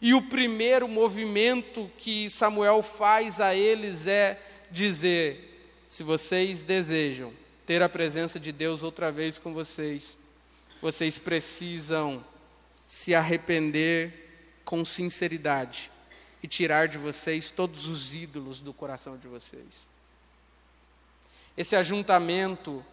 [0.00, 7.32] E o primeiro movimento que Samuel faz a eles é dizer: se vocês desejam
[7.66, 10.16] ter a presença de Deus outra vez com vocês,
[10.80, 12.24] vocês precisam
[12.86, 15.90] se arrepender com sinceridade
[16.42, 19.86] e tirar de vocês todos os ídolos do coração de vocês.
[21.56, 22.84] Esse ajuntamento,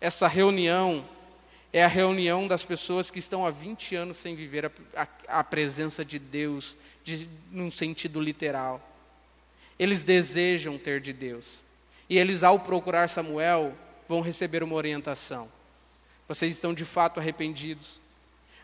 [0.00, 1.06] essa reunião,
[1.72, 5.44] é a reunião das pessoas que estão há 20 anos sem viver a, a, a
[5.44, 8.80] presença de Deus, de, num sentido literal.
[9.78, 11.62] Eles desejam ter de Deus.
[12.08, 13.72] E eles, ao procurar Samuel,
[14.08, 15.50] vão receber uma orientação.
[16.26, 18.00] Vocês estão de fato arrependidos.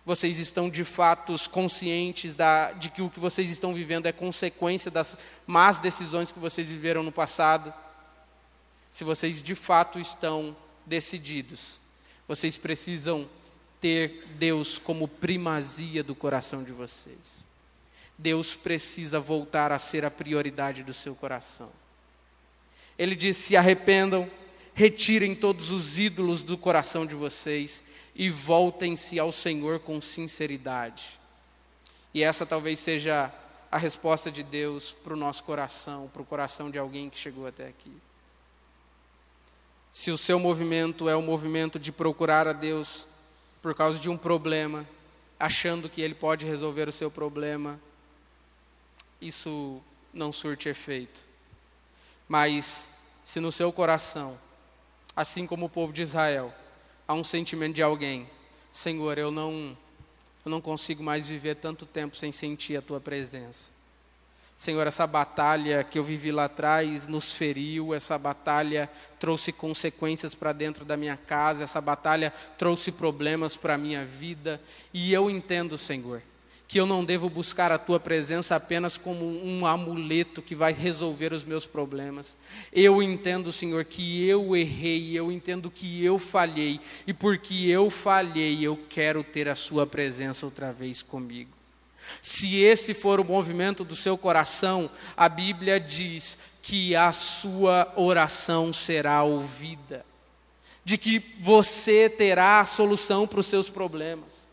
[0.05, 4.91] Vocês estão de fato conscientes da, de que o que vocês estão vivendo é consequência
[4.91, 7.73] das más decisões que vocês viveram no passado
[8.97, 11.79] se vocês de fato estão decididos,
[12.27, 13.29] vocês precisam
[13.81, 17.45] ter Deus como primazia do coração de vocês.
[18.19, 21.71] Deus precisa voltar a ser a prioridade do seu coração.
[22.99, 24.31] Ele diz: se arrependam,
[24.75, 27.83] retirem todos os ídolos do coração de vocês
[28.15, 31.19] e voltem-se ao Senhor com sinceridade.
[32.15, 33.31] E essa talvez seja
[33.71, 37.47] a resposta de Deus para o nosso coração, para o coração de alguém que chegou
[37.47, 37.93] até aqui
[39.97, 43.07] se o seu movimento é o movimento de procurar a Deus
[43.63, 44.87] por causa de um problema,
[45.41, 47.81] achando que Ele pode resolver o seu problema,
[49.23, 49.81] isso
[50.13, 51.23] não surte efeito.
[52.29, 52.91] Mas,
[53.25, 54.39] se no seu coração,
[55.17, 56.55] assim como o povo de Israel,
[57.09, 58.29] há um sentimento de alguém,
[58.71, 59.75] Senhor, eu não,
[60.45, 63.71] eu não consigo mais viver tanto tempo sem sentir a Tua presença.
[64.57, 68.91] Senhor, essa batalha que eu vivi lá atrás nos feriu, essa batalha
[69.21, 74.59] trouxe consequências para dentro da minha casa, essa batalha trouxe problemas para a minha vida,
[74.95, 76.23] e eu entendo, Senhor,
[76.67, 81.35] que eu não devo buscar a tua presença apenas como um amuleto que vai resolver
[81.35, 82.35] os meus problemas.
[82.73, 88.65] Eu entendo, Senhor, que eu errei, eu entendo que eu falhei, e porque eu falhei,
[88.65, 91.56] eu quero ter a sua presença outra vez comigo.
[92.23, 98.73] Se esse for o movimento do seu coração, a Bíblia diz que a sua oração
[98.73, 100.05] será ouvida,
[100.85, 104.47] de que você terá a solução para os seus problemas.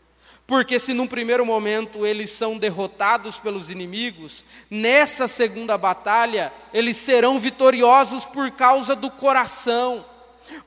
[0.46, 7.40] Porque se num primeiro momento eles são derrotados pelos inimigos, nessa segunda batalha eles serão
[7.40, 10.04] vitoriosos por causa do coração.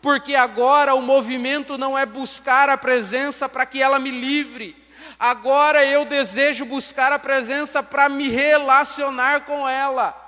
[0.02, 4.76] Porque agora o movimento não é buscar a presença para que ela me livre,
[5.20, 10.27] Agora eu desejo buscar a presença para me relacionar com ela.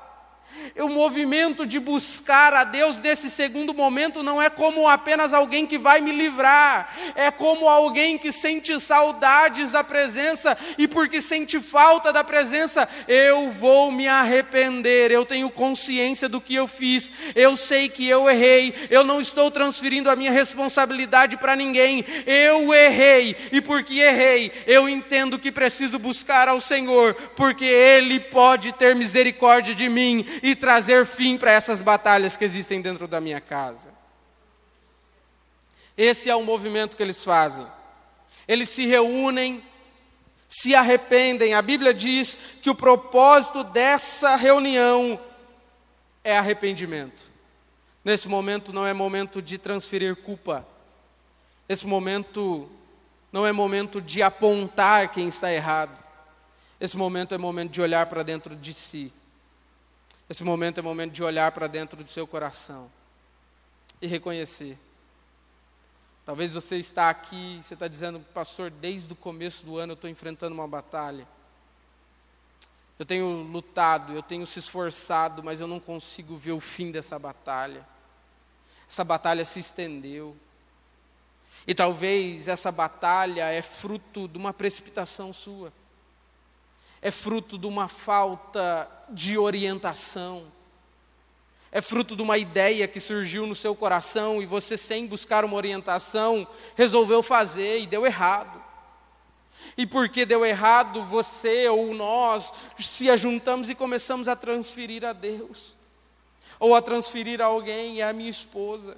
[0.79, 5.77] O movimento de buscar a Deus nesse segundo momento não é como apenas alguém que
[5.77, 12.13] vai me livrar, é como alguém que sente saudades da presença e porque sente falta
[12.13, 15.11] da presença, eu vou me arrepender.
[15.11, 19.51] Eu tenho consciência do que eu fiz, eu sei que eu errei, eu não estou
[19.51, 25.99] transferindo a minha responsabilidade para ninguém, eu errei e porque errei, eu entendo que preciso
[25.99, 31.81] buscar ao Senhor, porque Ele pode ter misericórdia de mim e trazer fim para essas
[31.81, 33.89] batalhas que existem dentro da minha casa.
[35.97, 37.67] Esse é o movimento que eles fazem.
[38.47, 39.63] Eles se reúnem,
[40.47, 41.53] se arrependem.
[41.53, 45.19] A Bíblia diz que o propósito dessa reunião
[46.23, 47.29] é arrependimento.
[48.03, 50.65] Nesse momento não é momento de transferir culpa.
[51.67, 52.69] Esse momento
[53.31, 55.97] não é momento de apontar quem está errado.
[56.79, 59.11] Esse momento é momento de olhar para dentro de si
[60.29, 62.91] esse momento é momento de olhar para dentro do seu coração
[63.99, 64.77] e reconhecer.
[66.23, 70.09] Talvez você está aqui, você está dizendo, pastor, desde o começo do ano eu estou
[70.09, 71.27] enfrentando uma batalha.
[72.99, 77.17] Eu tenho lutado, eu tenho se esforçado, mas eu não consigo ver o fim dessa
[77.17, 77.83] batalha.
[78.87, 80.37] Essa batalha se estendeu.
[81.65, 85.73] E talvez essa batalha é fruto de uma precipitação sua
[87.01, 90.45] é fruto de uma falta de orientação,
[91.71, 95.55] É fruto de uma ideia que surgiu no seu coração e você, sem buscar uma
[95.55, 98.63] orientação, resolveu fazer e deu errado.
[99.77, 105.75] E porque deu errado, você ou nós se ajuntamos e começamos a transferir a Deus,
[106.59, 108.97] ou a transferir a alguém, é a minha esposa.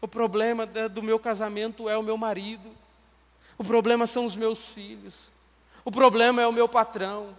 [0.00, 2.68] O problema do meu casamento é o meu marido,
[3.56, 5.30] o problema são os meus filhos,
[5.84, 7.36] o problema é o meu patrão,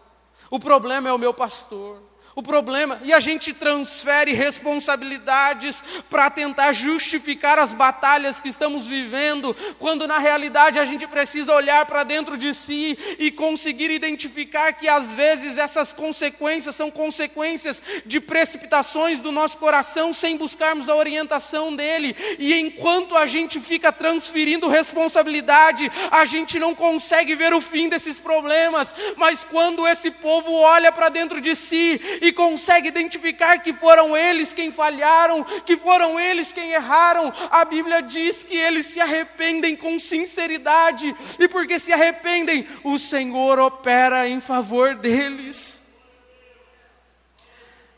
[0.49, 2.01] o problema é o meu pastor.
[2.35, 9.55] O problema, e a gente transfere responsabilidades para tentar justificar as batalhas que estamos vivendo,
[9.77, 14.87] quando na realidade a gente precisa olhar para dentro de si e conseguir identificar que
[14.87, 21.75] às vezes essas consequências são consequências de precipitações do nosso coração sem buscarmos a orientação
[21.75, 27.89] dele, e enquanto a gente fica transferindo responsabilidade, a gente não consegue ver o fim
[27.89, 33.73] desses problemas, mas quando esse povo olha para dentro de si e consegue identificar que
[33.73, 39.01] foram eles quem falharam, que foram eles quem erraram, a Bíblia diz que eles se
[39.01, 45.81] arrependem com sinceridade, e porque se arrependem, o Senhor opera em favor deles.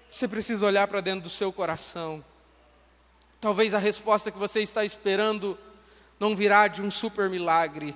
[0.09, 2.25] Você precisa olhar para dentro do seu coração.
[3.39, 5.55] Talvez a resposta que você está esperando
[6.19, 7.95] não virá de um super milagre,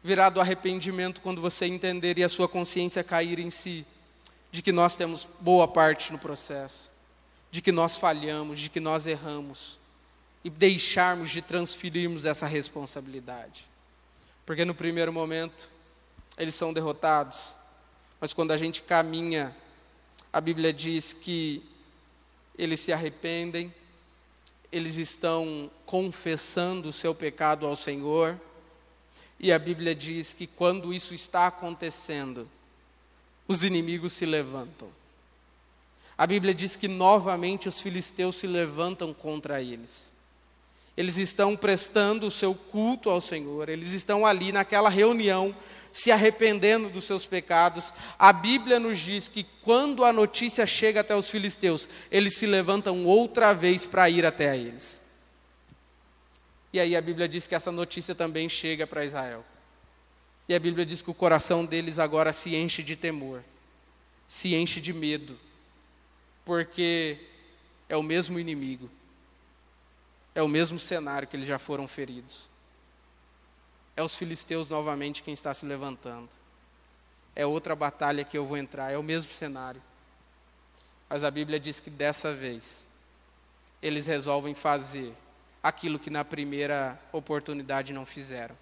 [0.00, 3.84] virá do arrependimento quando você entender e a sua consciência cair em si
[4.50, 6.90] de que nós temos boa parte no processo,
[7.50, 9.78] de que nós falhamos, de que nós erramos,
[10.44, 13.66] e deixarmos de transferirmos essa responsabilidade.
[14.44, 15.68] Porque no primeiro momento,
[16.38, 17.56] eles são derrotados,
[18.20, 19.54] mas quando a gente caminha,
[20.32, 21.62] a Bíblia diz que
[22.56, 23.74] eles se arrependem,
[24.70, 28.40] eles estão confessando o seu pecado ao Senhor,
[29.38, 32.48] e a Bíblia diz que quando isso está acontecendo,
[33.48, 34.88] os inimigos se levantam.
[36.18, 40.12] A Bíblia diz que novamente os filisteus se levantam contra eles.
[40.96, 45.54] Eles estão prestando o seu culto ao Senhor, eles estão ali naquela reunião,
[45.92, 47.92] se arrependendo dos seus pecados.
[48.18, 53.04] A Bíblia nos diz que quando a notícia chega até os filisteus, eles se levantam
[53.04, 55.02] outra vez para ir até eles.
[56.72, 59.44] E aí a Bíblia diz que essa notícia também chega para Israel.
[60.48, 63.42] E a Bíblia diz que o coração deles agora se enche de temor,
[64.28, 65.36] se enche de medo,
[66.44, 67.18] porque
[67.88, 68.88] é o mesmo inimigo,
[70.34, 72.48] é o mesmo cenário que eles já foram feridos.
[73.96, 76.28] É os filisteus novamente quem está se levantando.
[77.34, 79.82] É outra batalha que eu vou entrar, é o mesmo cenário.
[81.08, 82.84] Mas a Bíblia diz que dessa vez
[83.82, 85.12] eles resolvem fazer
[85.62, 88.56] aquilo que na primeira oportunidade não fizeram.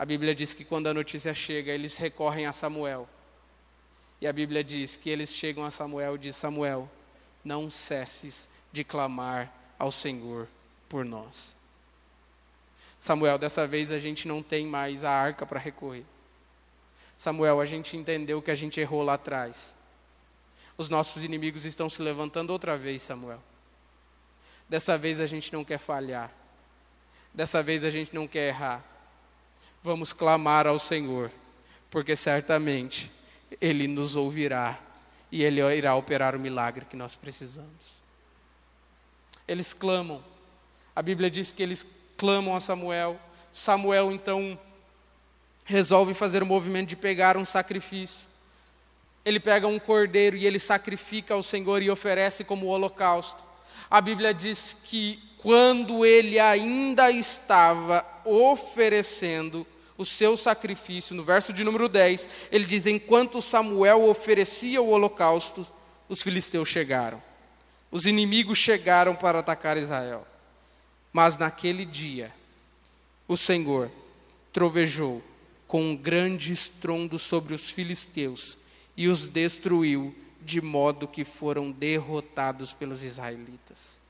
[0.00, 3.06] A Bíblia diz que quando a notícia chega, eles recorrem a Samuel.
[4.18, 6.90] E a Bíblia diz que eles chegam a Samuel e diz: Samuel,
[7.44, 10.48] não cesses de clamar ao Senhor
[10.88, 11.54] por nós.
[12.98, 16.06] Samuel, dessa vez a gente não tem mais a arca para recorrer.
[17.14, 19.74] Samuel, a gente entendeu que a gente errou lá atrás.
[20.78, 23.42] Os nossos inimigos estão se levantando outra vez, Samuel.
[24.66, 26.32] Dessa vez a gente não quer falhar.
[27.34, 28.89] Dessa vez a gente não quer errar
[29.82, 31.30] vamos clamar ao Senhor,
[31.90, 33.10] porque certamente
[33.60, 34.78] Ele nos ouvirá
[35.30, 38.00] e Ele irá operar o milagre que nós precisamos.
[39.46, 40.22] Eles clamam,
[40.94, 43.18] a Bíblia diz que eles clamam a Samuel.
[43.50, 44.58] Samuel então
[45.64, 48.28] resolve fazer o movimento de pegar um sacrifício.
[49.24, 53.42] Ele pega um cordeiro e ele sacrifica ao Senhor e oferece como holocausto.
[53.90, 59.66] A Bíblia diz que quando ele ainda estava oferecendo
[60.00, 65.66] o seu sacrifício, no verso de número 10, ele diz: Enquanto Samuel oferecia o holocausto,
[66.08, 67.22] os filisteus chegaram.
[67.90, 70.26] Os inimigos chegaram para atacar Israel.
[71.12, 72.32] Mas naquele dia,
[73.28, 73.90] o Senhor
[74.54, 75.22] trovejou
[75.68, 78.56] com um grande estrondo sobre os filisteus
[78.96, 84.00] e os destruiu, de modo que foram derrotados pelos israelitas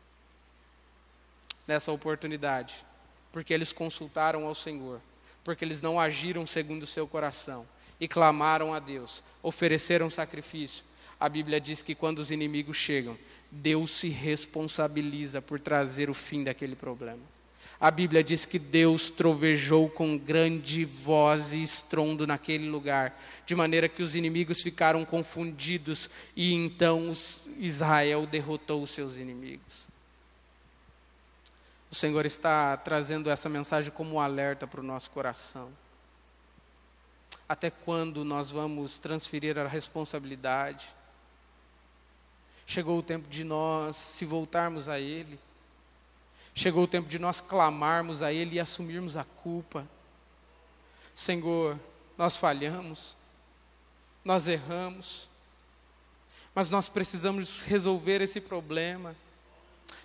[1.66, 2.84] nessa oportunidade,
[3.30, 5.00] porque eles consultaram ao Senhor,
[5.44, 7.66] porque eles não agiram segundo o seu coração
[8.00, 10.84] e clamaram a Deus, ofereceram sacrifício.
[11.18, 13.16] A Bíblia diz que quando os inimigos chegam,
[13.50, 17.20] Deus se responsabiliza por trazer o fim daquele problema.
[17.80, 23.88] A Bíblia diz que Deus trovejou com grande voz e estrondo naquele lugar, de maneira
[23.88, 27.10] que os inimigos ficaram confundidos e então
[27.58, 29.88] Israel derrotou os seus inimigos.
[31.90, 35.70] O Senhor está trazendo essa mensagem como um alerta para o nosso coração.
[37.48, 40.88] Até quando nós vamos transferir a responsabilidade?
[42.64, 45.36] Chegou o tempo de nós se voltarmos a Ele.
[46.54, 49.84] Chegou o tempo de nós clamarmos a Ele e assumirmos a culpa.
[51.12, 51.76] Senhor,
[52.16, 53.16] nós falhamos,
[54.24, 55.28] nós erramos,
[56.54, 59.16] mas nós precisamos resolver esse problema.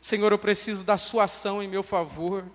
[0.01, 2.45] Senhor, eu preciso da Sua ação em meu favor.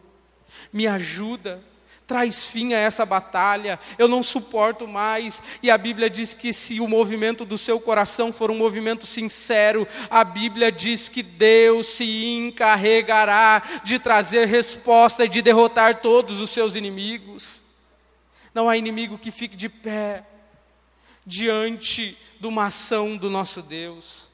[0.73, 1.63] Me ajuda,
[2.07, 5.41] traz fim a essa batalha, eu não suporto mais.
[5.63, 9.87] E a Bíblia diz que se o movimento do seu coração for um movimento sincero,
[10.11, 16.51] a Bíblia diz que Deus se encarregará de trazer resposta e de derrotar todos os
[16.51, 17.63] seus inimigos.
[18.53, 20.25] Não há inimigo que fique de pé
[21.25, 24.30] diante de uma ação do nosso Deus.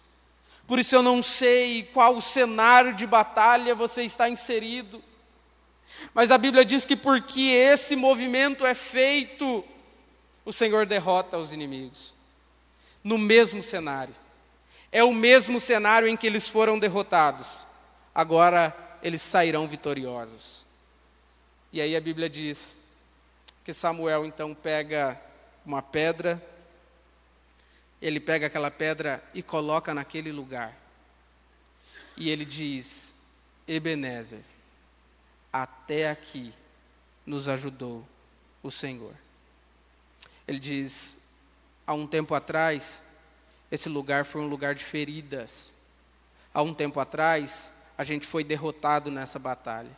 [0.66, 5.02] Por isso eu não sei qual cenário de batalha você está inserido.
[6.12, 9.64] Mas a Bíblia diz que porque esse movimento é feito,
[10.44, 12.14] o Senhor derrota os inimigos.
[13.02, 14.14] No mesmo cenário.
[14.90, 17.66] É o mesmo cenário em que eles foram derrotados.
[18.14, 20.64] Agora eles sairão vitoriosos.
[21.72, 22.74] E aí a Bíblia diz
[23.64, 25.20] que Samuel então pega
[25.64, 26.42] uma pedra,
[28.01, 30.76] ele pega aquela pedra e coloca naquele lugar.
[32.16, 33.14] E ele diz:
[33.66, 34.42] Ebenezer,
[35.53, 36.53] até aqui
[37.24, 38.07] nos ajudou
[38.62, 39.14] o Senhor.
[40.47, 41.18] Ele diz:
[41.86, 43.03] há um tempo atrás,
[43.70, 45.72] esse lugar foi um lugar de feridas.
[46.53, 49.90] Há um tempo atrás, a gente foi derrotado nessa batalha.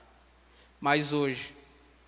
[0.80, 1.54] Mas hoje,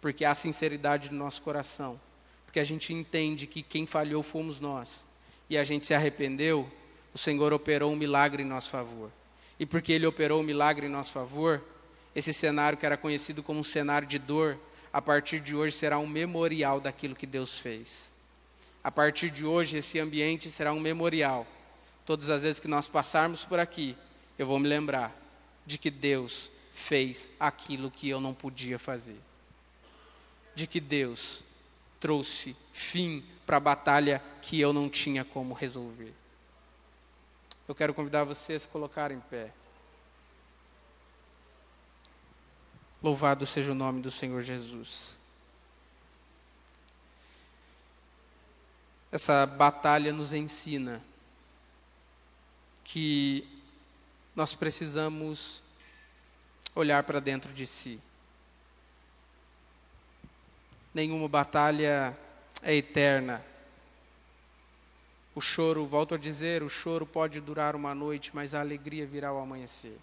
[0.00, 2.00] porque há sinceridade no nosso coração,
[2.46, 5.04] porque a gente entende que quem falhou fomos nós,
[5.50, 6.70] e a gente se arrependeu,
[7.12, 9.10] o Senhor operou um milagre em nosso favor.
[9.58, 11.60] E porque Ele operou um milagre em nosso favor,
[12.14, 14.56] esse cenário que era conhecido como um cenário de dor,
[14.92, 18.10] a partir de hoje será um memorial daquilo que Deus fez.
[18.82, 21.46] A partir de hoje, esse ambiente será um memorial.
[22.06, 23.96] Todas as vezes que nós passarmos por aqui,
[24.38, 25.14] eu vou me lembrar
[25.66, 29.18] de que Deus fez aquilo que eu não podia fazer.
[30.54, 31.42] De que Deus
[32.00, 36.14] trouxe fim para a batalha que eu não tinha como resolver.
[37.66, 39.52] Eu quero convidar vocês a se colocar em pé.
[43.02, 45.16] Louvado seja o nome do Senhor Jesus.
[49.10, 51.02] Essa batalha nos ensina
[52.84, 53.44] que
[54.36, 55.60] nós precisamos
[56.72, 58.00] olhar para dentro de si.
[60.94, 62.16] Nenhuma batalha
[62.62, 63.44] é eterna.
[65.34, 69.28] O choro, volto a dizer, o choro pode durar uma noite, mas a alegria virá
[69.28, 69.96] ao amanhecer.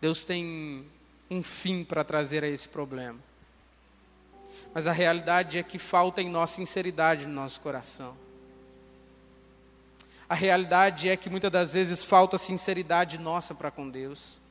[0.00, 0.86] Deus tem
[1.30, 3.18] um fim para trazer a esse problema.
[4.72, 8.16] Mas a realidade é que falta em nós sinceridade no nosso coração.
[10.28, 14.43] A realidade é que muitas das vezes falta sinceridade nossa para com Deus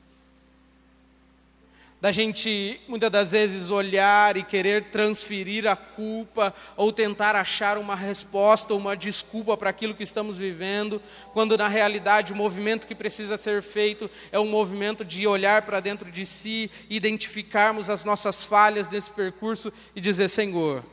[2.03, 7.95] da gente muitas das vezes olhar e querer transferir a culpa ou tentar achar uma
[7.95, 11.01] resposta, uma desculpa para aquilo que estamos vivendo,
[11.31, 15.79] quando na realidade o movimento que precisa ser feito é um movimento de olhar para
[15.79, 20.83] dentro de si, identificarmos as nossas falhas nesse percurso e dizer: Senhor,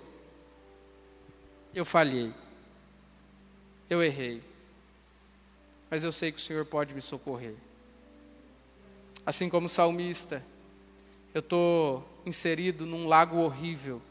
[1.74, 2.32] eu falhei,
[3.90, 4.40] eu errei,
[5.90, 7.56] mas eu sei que o Senhor pode me socorrer.
[9.26, 10.40] Assim como o salmista,
[11.32, 14.02] eu estou inserido num lago horrível.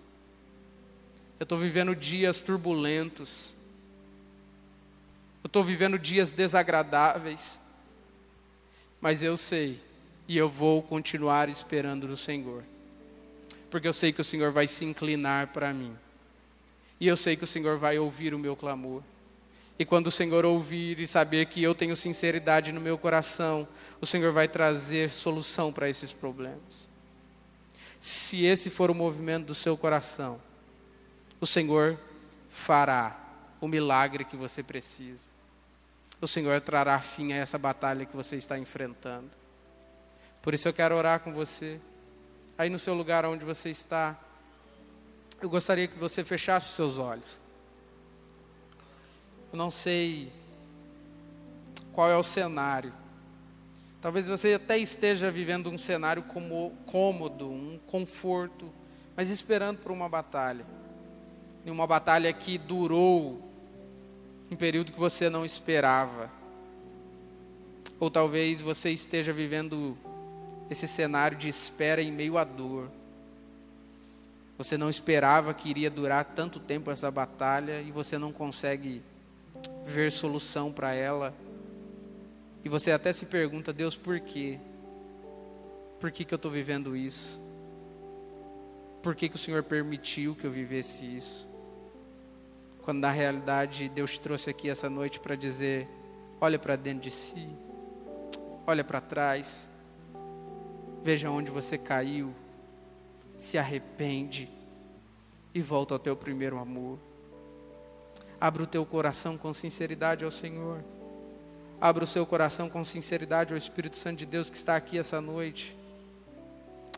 [1.40, 3.54] Eu estou vivendo dias turbulentos.
[5.44, 7.60] Eu estou vivendo dias desagradáveis.
[9.02, 9.82] Mas eu sei,
[10.28, 12.64] e eu vou continuar esperando no Senhor.
[13.70, 15.96] Porque eu sei que o Senhor vai se inclinar para mim.
[17.00, 19.02] E eu sei que o Senhor vai ouvir o meu clamor.
[19.78, 23.66] E quando o Senhor ouvir e saber que eu tenho sinceridade no meu coração,
[24.02, 26.89] o Senhor vai trazer solução para esses problemas
[28.00, 30.42] se esse for o movimento do seu coração,
[31.40, 32.00] o Senhor
[32.50, 33.18] fará
[33.60, 35.28] o milagre que você precisa.
[36.22, 39.30] O Senhor trará fim a essa batalha que você está enfrentando.
[40.42, 41.80] Por isso eu quero orar com você.
[42.58, 44.18] Aí no seu lugar onde você está,
[45.42, 47.38] eu gostaria que você fechasse os seus olhos.
[49.52, 50.32] Eu não sei
[51.94, 52.94] qual é o cenário
[54.02, 58.72] Talvez você até esteja vivendo um cenário como, cômodo, um conforto,
[59.16, 60.66] mas esperando por uma batalha.
[61.66, 63.42] E uma batalha que durou
[64.50, 66.32] um período que você não esperava.
[68.00, 69.98] Ou talvez você esteja vivendo
[70.70, 72.90] esse cenário de espera em meio à dor.
[74.58, 79.02] Você não esperava que iria durar tanto tempo essa batalha e você não consegue
[79.86, 81.34] ver solução para ela
[82.64, 84.60] E você até se pergunta, Deus, por quê?
[86.00, 87.40] Por que, que eu estou vivendo isso?
[89.02, 91.50] Por que, que o Senhor permitiu que eu vivesse isso?
[92.84, 95.88] Quando na realidade Deus te trouxe aqui essa noite para dizer:
[96.40, 97.48] olha para dentro de si,
[98.66, 99.68] olha para trás,
[101.04, 102.34] veja onde você caiu,
[103.38, 104.50] se arrepende
[105.54, 107.00] e volta ao teu primeiro amor.
[108.40, 110.84] Abra o teu coração com sinceridade ao Senhor.
[111.82, 115.22] Abra o seu coração com sinceridade ao Espírito Santo de Deus que está aqui essa
[115.22, 115.76] noite.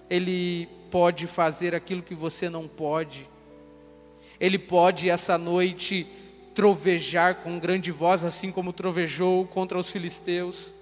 [0.10, 3.30] Ele pode fazer aquilo que você não pode.
[4.40, 6.08] Ele pode essa noite
[6.56, 10.74] trovejar com grande voz, assim como trovejou contra os filisteus.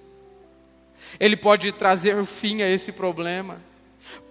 [1.20, 3.69] Ele pode trazer fim a esse problema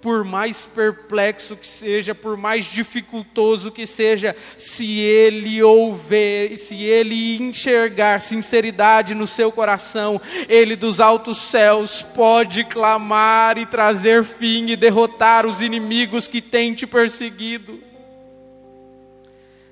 [0.01, 7.37] por mais perplexo que seja, por mais dificultoso que seja, se ele ouvir, se ele
[7.37, 14.77] enxergar sinceridade no seu coração, ele dos altos céus pode clamar e trazer fim e
[14.77, 17.83] derrotar os inimigos que têm te perseguido.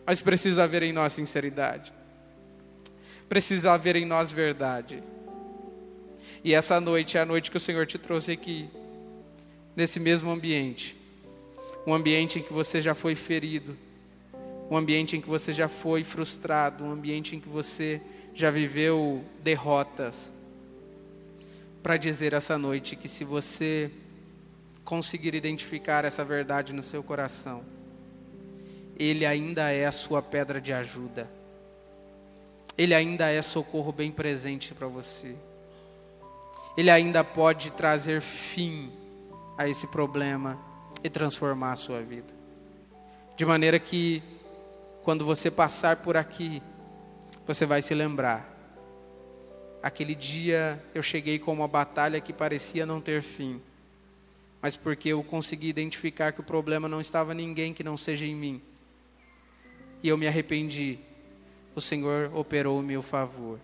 [0.04, 1.92] Mas precisa haver em nós sinceridade,
[3.28, 5.02] precisa haver em nós verdade.
[6.44, 8.68] E essa noite é a noite que o Senhor te trouxe aqui
[9.76, 10.96] nesse mesmo ambiente.
[11.86, 13.76] Um ambiente em que você já foi ferido,
[14.70, 18.00] um ambiente em que você já foi frustrado, um ambiente em que você
[18.34, 20.32] já viveu derrotas.
[21.82, 23.90] Para dizer essa noite que se você
[24.84, 27.62] conseguir identificar essa verdade no seu coração,
[28.98, 31.30] Ele ainda é a sua pedra de ajuda.
[32.76, 35.36] Ele ainda é socorro bem presente para você.
[36.76, 38.90] Ele ainda pode trazer fim
[39.56, 40.58] a esse problema
[41.02, 42.34] e transformar a sua vida.
[43.36, 44.22] De maneira que,
[45.02, 46.62] quando você passar por aqui,
[47.46, 48.52] você vai se lembrar.
[49.82, 53.60] Aquele dia eu cheguei com uma batalha que parecia não ter fim,
[54.60, 58.24] mas porque eu consegui identificar que o problema não estava em ninguém que não seja
[58.24, 58.60] em mim.
[60.02, 60.98] E eu me arrependi.
[61.74, 63.60] O Senhor operou o meu favor.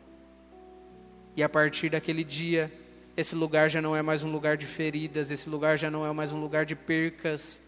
[1.34, 2.70] E a partir daquele dia,
[3.16, 6.12] esse lugar já não é mais um lugar de feridas, esse lugar já não é
[6.12, 7.58] mais um lugar de percas.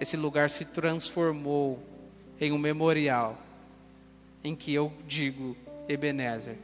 [0.00, 1.82] Esse lugar se transformou
[2.40, 3.36] em um memorial
[4.42, 5.56] em que eu digo,
[5.88, 6.56] Ebenezer,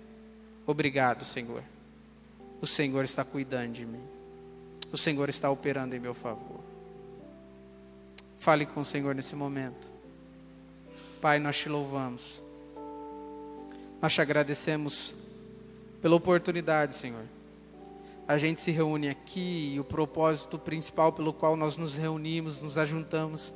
[0.67, 1.63] obrigado, Senhor.
[2.63, 4.03] O Senhor está cuidando de mim.
[4.91, 6.61] O Senhor está operando em meu favor.
[8.39, 9.91] Fale com o Senhor nesse momento.
[11.21, 12.41] Pai, nós te louvamos.
[14.01, 15.13] Nós te agradecemos
[16.01, 17.36] pela oportunidade, Senhor
[18.29, 22.77] a gente se reúne aqui e o propósito principal pelo qual nós nos reunimos, nos
[22.77, 23.53] ajuntamos,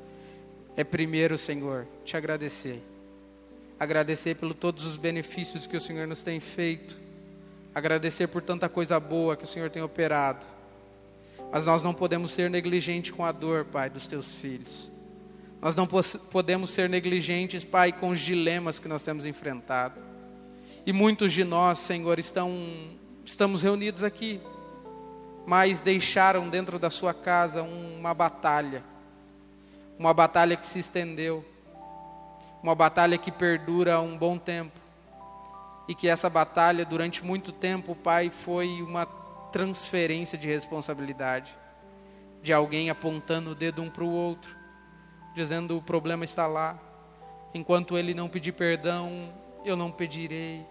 [0.77, 2.81] é primeiro, Senhor, te agradecer.
[3.79, 6.97] Agradecer por todos os benefícios que o Senhor nos tem feito.
[7.75, 10.47] Agradecer por tanta coisa boa que o Senhor tem operado.
[11.51, 14.89] Mas nós não podemos ser negligentes com a dor, Pai, dos teus filhos.
[15.61, 20.01] Nós não podemos ser negligentes, Pai, com os dilemas que nós temos enfrentado.
[20.87, 22.55] E muitos de nós, Senhor, estão,
[23.25, 24.41] estamos reunidos aqui
[25.51, 28.85] mas deixaram dentro da sua casa uma batalha,
[29.99, 31.45] uma batalha que se estendeu,
[32.63, 34.79] uma batalha que perdura um bom tempo,
[35.89, 39.05] e que essa batalha, durante muito tempo, Pai, foi uma
[39.51, 41.53] transferência de responsabilidade,
[42.41, 44.55] de alguém apontando o dedo um para o outro,
[45.35, 46.79] dizendo o problema está lá,
[47.53, 49.35] enquanto ele não pedir perdão,
[49.65, 50.65] eu não pedirei,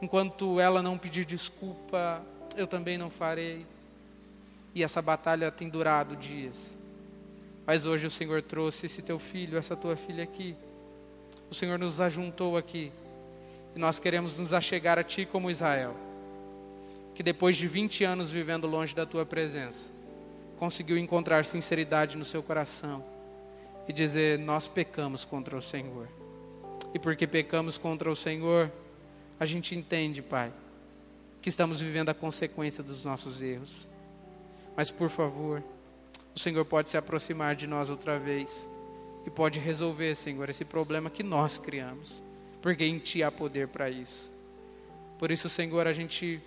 [0.00, 2.24] enquanto ela não pedir desculpa,
[2.56, 3.66] eu também não farei.
[4.74, 6.76] E essa batalha tem durado dias.
[7.66, 10.56] Mas hoje o Senhor trouxe esse teu filho, essa tua filha aqui.
[11.50, 12.92] O Senhor nos ajuntou aqui.
[13.74, 15.94] E nós queremos nos achegar a Ti como Israel.
[17.14, 19.90] Que depois de 20 anos vivendo longe da Tua presença,
[20.56, 23.04] conseguiu encontrar sinceridade no seu coração
[23.86, 26.08] e dizer: Nós pecamos contra o Senhor.
[26.94, 28.70] E porque pecamos contra o Senhor,
[29.38, 30.52] a gente entende, Pai,
[31.40, 33.86] que estamos vivendo a consequência dos nossos erros.
[34.76, 35.62] Mas por favor,
[36.34, 38.68] o Senhor pode se aproximar de nós outra vez
[39.26, 42.22] e pode resolver, Senhor, esse problema que nós criamos,
[42.62, 44.32] porque em Ti há poder para isso.
[45.18, 46.40] Por isso, Senhor, a gente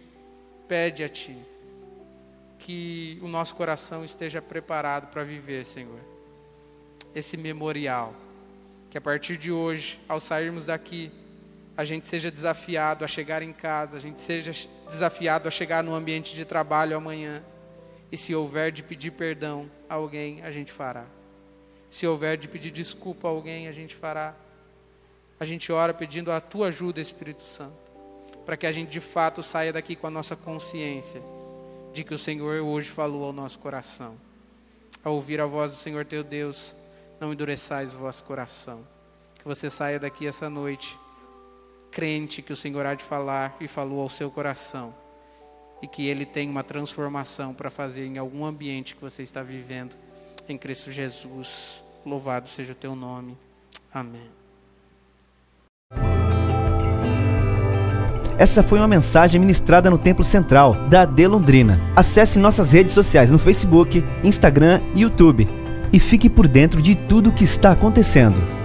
[0.68, 1.38] pede a Ti
[2.58, 6.00] que o nosso coração esteja preparado para viver, Senhor,
[7.14, 8.16] esse memorial.
[8.90, 11.12] Que a partir de hoje, ao sairmos daqui,
[11.76, 14.52] a gente seja desafiado a chegar em casa, a gente seja
[14.88, 17.44] desafiado a chegar no ambiente de trabalho amanhã
[18.14, 21.04] e se houver de pedir perdão a alguém, a gente fará.
[21.90, 24.36] Se houver de pedir desculpa a alguém, a gente fará.
[25.40, 27.74] A gente ora pedindo a tua ajuda, Espírito Santo.
[28.46, 31.24] para que a gente de fato saia daqui com a nossa consciência
[31.92, 34.16] de que o Senhor hoje falou ao nosso coração.
[35.04, 36.76] Ao ouvir a voz do Senhor teu Deus,
[37.20, 38.86] não endureçais o vosso coração.
[39.40, 41.00] Que você saia daqui essa noite
[41.90, 44.94] crente que o Senhor há de falar e falou ao seu coração.
[45.84, 49.96] E que ele tem uma transformação para fazer em algum ambiente que você está vivendo.
[50.48, 51.84] Em Cristo Jesus.
[52.06, 53.38] Louvado seja o teu nome.
[53.94, 54.30] Amém.
[58.38, 61.80] Essa foi uma mensagem ministrada no Templo Central da AD Londrina.
[61.96, 65.48] Acesse nossas redes sociais no Facebook, Instagram e YouTube
[65.94, 68.63] e fique por dentro de tudo o que está acontecendo.